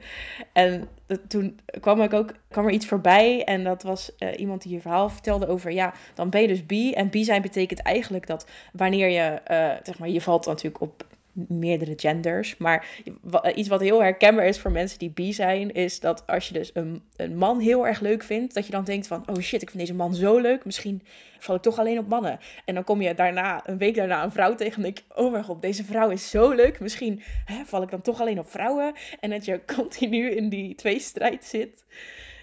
En 0.54 0.88
toen 1.27 1.60
kwam 1.80 2.01
ik 2.01 2.13
ook 2.13 2.34
kwam 2.49 2.65
er 2.65 2.71
iets 2.71 2.86
voorbij 2.86 3.43
en 3.43 3.63
dat 3.63 3.84
was 3.84 4.15
eh, 4.17 4.39
iemand 4.39 4.62
die 4.62 4.75
een 4.75 4.82
verhaal 4.82 5.10
vertelde 5.10 5.47
over 5.47 5.71
ja, 5.71 5.93
dan 6.13 6.30
ben 6.30 6.41
je 6.41 6.47
dus 6.47 6.65
bi 6.65 6.91
en 6.91 7.10
bi 7.10 7.23
zijn 7.23 7.41
betekent 7.41 7.82
eigenlijk 7.82 8.27
dat 8.27 8.47
wanneer 8.73 9.10
je 9.10 9.39
eh, 9.43 9.71
zeg 9.84 9.99
maar 9.99 10.10
je 10.10 10.21
valt 10.21 10.45
natuurlijk 10.45 10.82
op 10.82 11.06
meerdere 11.34 11.94
genders. 11.96 12.58
Maar 12.58 12.88
wa- 13.22 13.54
iets 13.54 13.67
wat 13.70 13.82
heel 13.82 14.02
herkenbaar 14.02 14.46
is 14.46 14.60
voor 14.60 14.72
mensen 14.72 15.00
die 15.00 15.10
bi 15.10 15.34
zijn, 15.34 15.74
is 15.74 16.00
dat 16.00 16.28
als 16.28 16.48
je 16.48 16.54
dus 16.54 16.72
een, 16.74 17.02
een 17.15 17.38
man 17.38 17.60
heel 17.60 17.88
erg 17.88 18.00
leuk 18.00 18.24
vindt, 18.24 18.54
dat 18.54 18.65
je 18.65 18.72
dan 18.72 18.84
denkt 18.84 19.08
van, 19.08 19.30
oh 19.30 19.41
shit, 19.41 19.62
ik 19.62 19.70
vind 19.70 19.80
deze 19.80 19.94
man 19.94 20.15
zo 20.15 20.38
leuk, 20.38 20.65
misschien 20.65 21.02
val 21.39 21.56
ik 21.56 21.62
toch 21.62 21.80
alleen 21.80 21.98
op 22.00 22.08
mannen. 22.08 22.39
En 22.65 22.74
dan 22.74 22.84
kom 22.84 23.02
je 23.02 23.13
daarna, 23.13 23.62
een 23.65 23.78
week 23.78 23.96
daarna, 23.96 24.24
een 24.24 24.32
vrouw 24.32 24.56
tegen 24.56 24.76
en 24.76 24.82
denk 24.82 24.98
oh 25.15 25.32
mijn 25.32 25.44
god, 25.44 25.62
deze 25.62 25.84
vrouw 25.84 26.10
is 26.10 26.30
zo 26.30 26.52
leuk, 26.52 26.80
misschien 26.80 27.22
hè, 27.46 27.65
val 27.65 27.82
ik 27.82 27.89
dan 27.89 28.02
toch 28.02 28.22
alleen 28.22 28.39
op 28.39 28.50
vrouwen. 28.50 28.94
En 29.20 29.30
dat 29.30 29.46
je 29.46 29.62
continu 29.76 30.30
in 30.30 30.50
die 30.50 30.76
tweestrijd 30.76 31.46
zit. 31.46 31.84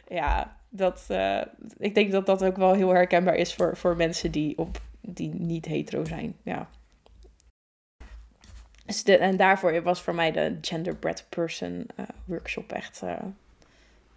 Ja, 0.08 0.56
dat, 0.68 1.04
eh, 1.08 1.40
ik 1.78 1.94
denk 1.94 2.12
dat 2.12 2.26
dat 2.26 2.44
ook 2.44 2.56
wel 2.56 2.74
heel 2.74 2.88
herkenbaar 2.94 3.34
is 3.36 3.54
voor, 3.54 3.76
voor 3.76 3.96
mensen 3.96 4.30
die, 4.30 4.58
op, 4.58 4.80
die 5.00 5.34
niet 5.34 5.64
hetero 5.64 6.04
zijn, 6.04 6.36
ja. 6.42 6.68
Dus 8.88 9.04
de, 9.04 9.16
en 9.16 9.36
daarvoor 9.36 9.82
was 9.82 10.02
voor 10.02 10.14
mij 10.14 10.32
de 10.32 10.56
genderbread 10.60 11.24
person 11.28 11.86
eh, 11.96 12.04
workshop 12.24 12.72
echt 12.72 13.02
eh, 13.02 13.12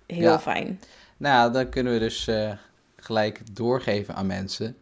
heel 0.06 0.22
Ja. 0.22 0.40
fijn. 0.40 0.80
Nou, 1.18 1.52
dan 1.52 1.70
kunnen 1.70 1.94
we 1.94 2.00
dus 2.00 2.28
eh, 2.28 2.52
gelijk 2.96 3.56
doorgeven 3.56 4.16
aan 4.16 4.26
mensen. 4.26 4.78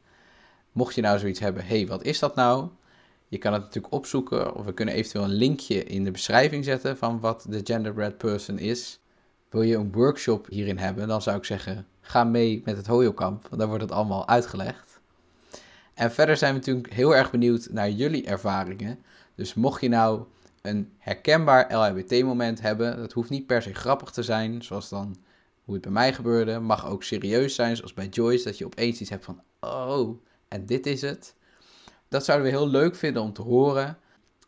Mocht 0.71 0.95
je 0.95 1.02
nou 1.02 1.19
zoiets 1.19 1.39
hebben, 1.39 1.65
hey, 1.65 1.88
wat 1.88 2.04
is 2.04 2.19
dat 2.19 2.36
nou? 2.36 2.67
Je 3.28 3.38
kan 3.38 3.54
het 3.54 3.62
natuurlijk 3.62 3.93
opzoeken, 3.93 4.56
of 4.56 4.65
we 4.65 4.73
kunnen 4.73 4.93
eventueel 4.95 5.23
een 5.23 5.30
linkje 5.34 5.84
in 5.84 6.04
de 6.04 6.12
beschrijving 6.12 6.63
zetten 6.65 6.97
van 6.97 7.19
wat 7.19 7.45
de 7.49 7.62
genderbread 7.63 8.17
person 8.17 8.58
is. 8.60 8.99
Wil 9.49 9.62
je 9.62 9.75
een 9.75 9.91
workshop 9.91 10.47
hierin 10.49 10.78
hebben, 10.78 11.08
dan 11.08 11.21
zou 11.21 11.38
ik 11.38 11.45
zeggen, 11.45 11.88
ga 12.02 12.23
mee 12.23 12.62
met 12.65 12.78
het 12.78 12.88
Hoyokamp, 12.88 13.41
want 13.47 13.58
daar 13.58 13.67
wordt 13.67 13.84
het 13.84 13.91
allemaal 13.91 14.28
uitgelegd. 14.28 14.88
En 15.99 16.12
verder 16.12 16.38
zijn 16.38 16.53
we 16.53 16.59
natuurlijk 16.59 16.93
heel 16.93 17.15
erg 17.15 17.31
benieuwd 17.31 17.67
naar 17.71 17.89
jullie 17.89 18.25
ervaringen. 18.25 18.99
Dus 19.35 19.53
mocht 19.53 19.81
je 19.81 19.89
nou 19.89 20.23
een 20.62 20.91
herkenbaar 20.97 21.75
LHBT-moment 21.75 22.62
hebben, 22.62 22.97
dat 22.97 23.12
hoeft 23.12 23.29
niet 23.29 23.45
per 23.45 23.62
se 23.62 23.73
grappig 23.73 24.12
te 24.12 24.23
zijn, 24.23 24.63
zoals 24.63 24.89
dan 24.89 25.15
hoe 25.63 25.73
het 25.73 25.83
bij 25.83 25.91
mij 25.91 26.13
gebeurde. 26.13 26.59
Mag 26.59 26.88
ook 26.88 27.03
serieus 27.03 27.55
zijn, 27.55 27.75
zoals 27.75 27.93
bij 27.93 28.07
Joyce, 28.07 28.43
dat 28.43 28.57
je 28.57 28.65
opeens 28.65 29.01
iets 29.01 29.09
hebt 29.09 29.25
van, 29.25 29.41
oh, 29.59 30.21
en 30.47 30.65
dit 30.65 30.85
is 30.85 31.01
het. 31.01 31.35
Dat 32.07 32.25
zouden 32.25 32.47
we 32.47 32.53
heel 32.57 32.69
leuk 32.69 32.95
vinden 32.95 33.21
om 33.21 33.33
te 33.33 33.41
horen. 33.41 33.97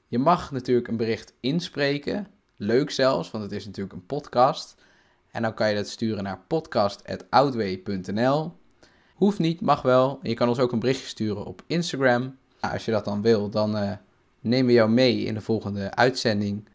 Je 0.08 0.20
mag 0.20 0.52
natuurlijk 0.52 0.88
een 0.88 0.98
bericht 0.98 1.34
inspreken, 1.40 2.28
leuk 2.56 2.92
zelfs, 2.92 3.32
want 3.32 3.44
het 3.44 3.54
is 3.54 3.66
natuurlijk 3.66 3.96
een 3.96 4.06
podcast. 4.06 4.76
En 5.32 5.42
dan 5.42 5.54
kan 5.54 5.70
je 5.70 5.76
dat 5.76 5.88
sturen 5.88 6.24
naar 6.24 6.40
podcast.outway.nl. 6.48 8.60
Hoeft 9.22 9.40
niet, 9.40 9.62
mag 9.62 9.82
wel. 9.82 10.20
En 10.24 10.30
je 10.30 10.36
kan 10.36 10.48
ons 10.48 10.60
ook 10.60 10.72
een 10.72 10.80
berichtje 10.80 11.08
sturen 11.08 11.46
op 11.46 11.62
Instagram. 11.68 12.38
Nou, 12.62 12.74
als 12.74 12.86
je 12.86 12.92
dat 12.92 13.06
dan 13.06 13.22
wil, 13.22 13.50
dan 13.50 13.78
eh, 13.78 13.92
nemen 14.40 14.66
we 14.66 14.74
jou 14.74 14.90
mee 14.90 15.18
in 15.18 15.34
de 15.34 15.42
volgende 15.42 15.96
uitzending. 15.96 16.68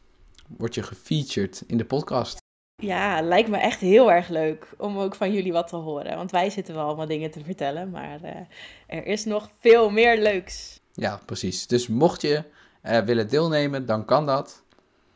Word 0.57 0.75
je 0.75 0.83
gefeatured 0.83 1.65
in 1.67 1.77
de 1.77 1.85
podcast. 1.85 2.39
Ja, 2.83 3.23
lijkt 3.23 3.49
me 3.49 3.57
echt 3.57 3.81
heel 3.81 4.13
erg 4.13 4.29
leuk 4.29 4.69
om 4.79 4.99
ook 4.99 5.15
van 5.15 5.33
jullie 5.33 5.53
wat 5.53 5.69
te 5.69 5.77
horen. 5.77 6.17
Want 6.17 6.31
wij 6.31 6.51
zitten 6.51 6.75
wel 6.75 6.87
allemaal 6.87 7.07
dingen 7.07 7.31
te 7.31 7.45
vertellen, 7.45 7.91
maar 7.91 8.23
eh, 8.23 8.41
er 8.87 9.07
is 9.07 9.25
nog 9.25 9.51
veel 9.61 9.91
meer 9.91 10.23
leuks. 10.23 10.81
Ja, 10.93 11.21
precies. 11.25 11.67
Dus 11.67 11.89
mocht 11.89 12.21
je 12.21 12.43
eh, 12.83 13.01
willen 13.01 13.29
deelnemen, 13.29 13.87
dan 13.87 14.05
kan 14.05 14.27
dat. 14.27 14.63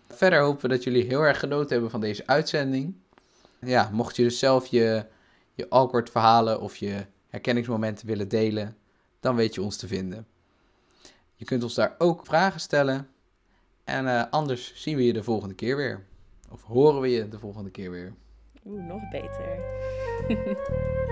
Verder 0.09 0.41
hopen 0.41 0.63
we 0.63 0.69
dat 0.69 0.85
jullie 0.85 1.05
heel 1.05 1.23
erg 1.23 1.39
genoten 1.39 1.73
hebben 1.73 1.91
van 1.91 2.01
deze 2.01 2.27
uitzending. 2.27 2.95
Ja, 3.61 3.91
mocht 3.93 4.17
je 4.17 4.23
dus 4.23 4.39
zelf 4.39 4.67
je, 4.67 5.05
je 5.55 5.67
awkward 5.69 6.11
verhalen 6.11 6.61
of 6.61 6.77
je 6.77 7.07
herkenningsmomenten 7.31 8.07
willen 8.07 8.29
delen, 8.29 8.77
dan 9.21 9.37
weet 9.37 9.55
je 9.55 9.63
ons 9.63 9.77
te 9.77 9.87
vinden. 9.87 10.27
Je 11.35 11.45
kunt 11.45 11.63
ons 11.63 11.75
daar 11.75 11.95
ook 11.99 12.27
vragen 12.27 12.61
stellen. 12.61 13.09
En 13.85 14.07
eh, 14.07 14.25
anders 14.31 14.73
zien 14.75 14.97
we 14.97 15.05
je 15.05 15.13
de 15.13 15.23
volgende 15.23 15.55
keer 15.55 15.77
weer. 15.77 16.05
Of 16.51 16.63
horen 16.63 17.01
we 17.01 17.09
je 17.09 17.29
de 17.29 17.39
volgende 17.39 17.71
keer 17.71 17.91
weer. 17.91 18.15
Oeh, 18.65 18.85
nog 18.85 19.09
beter. 19.11 19.59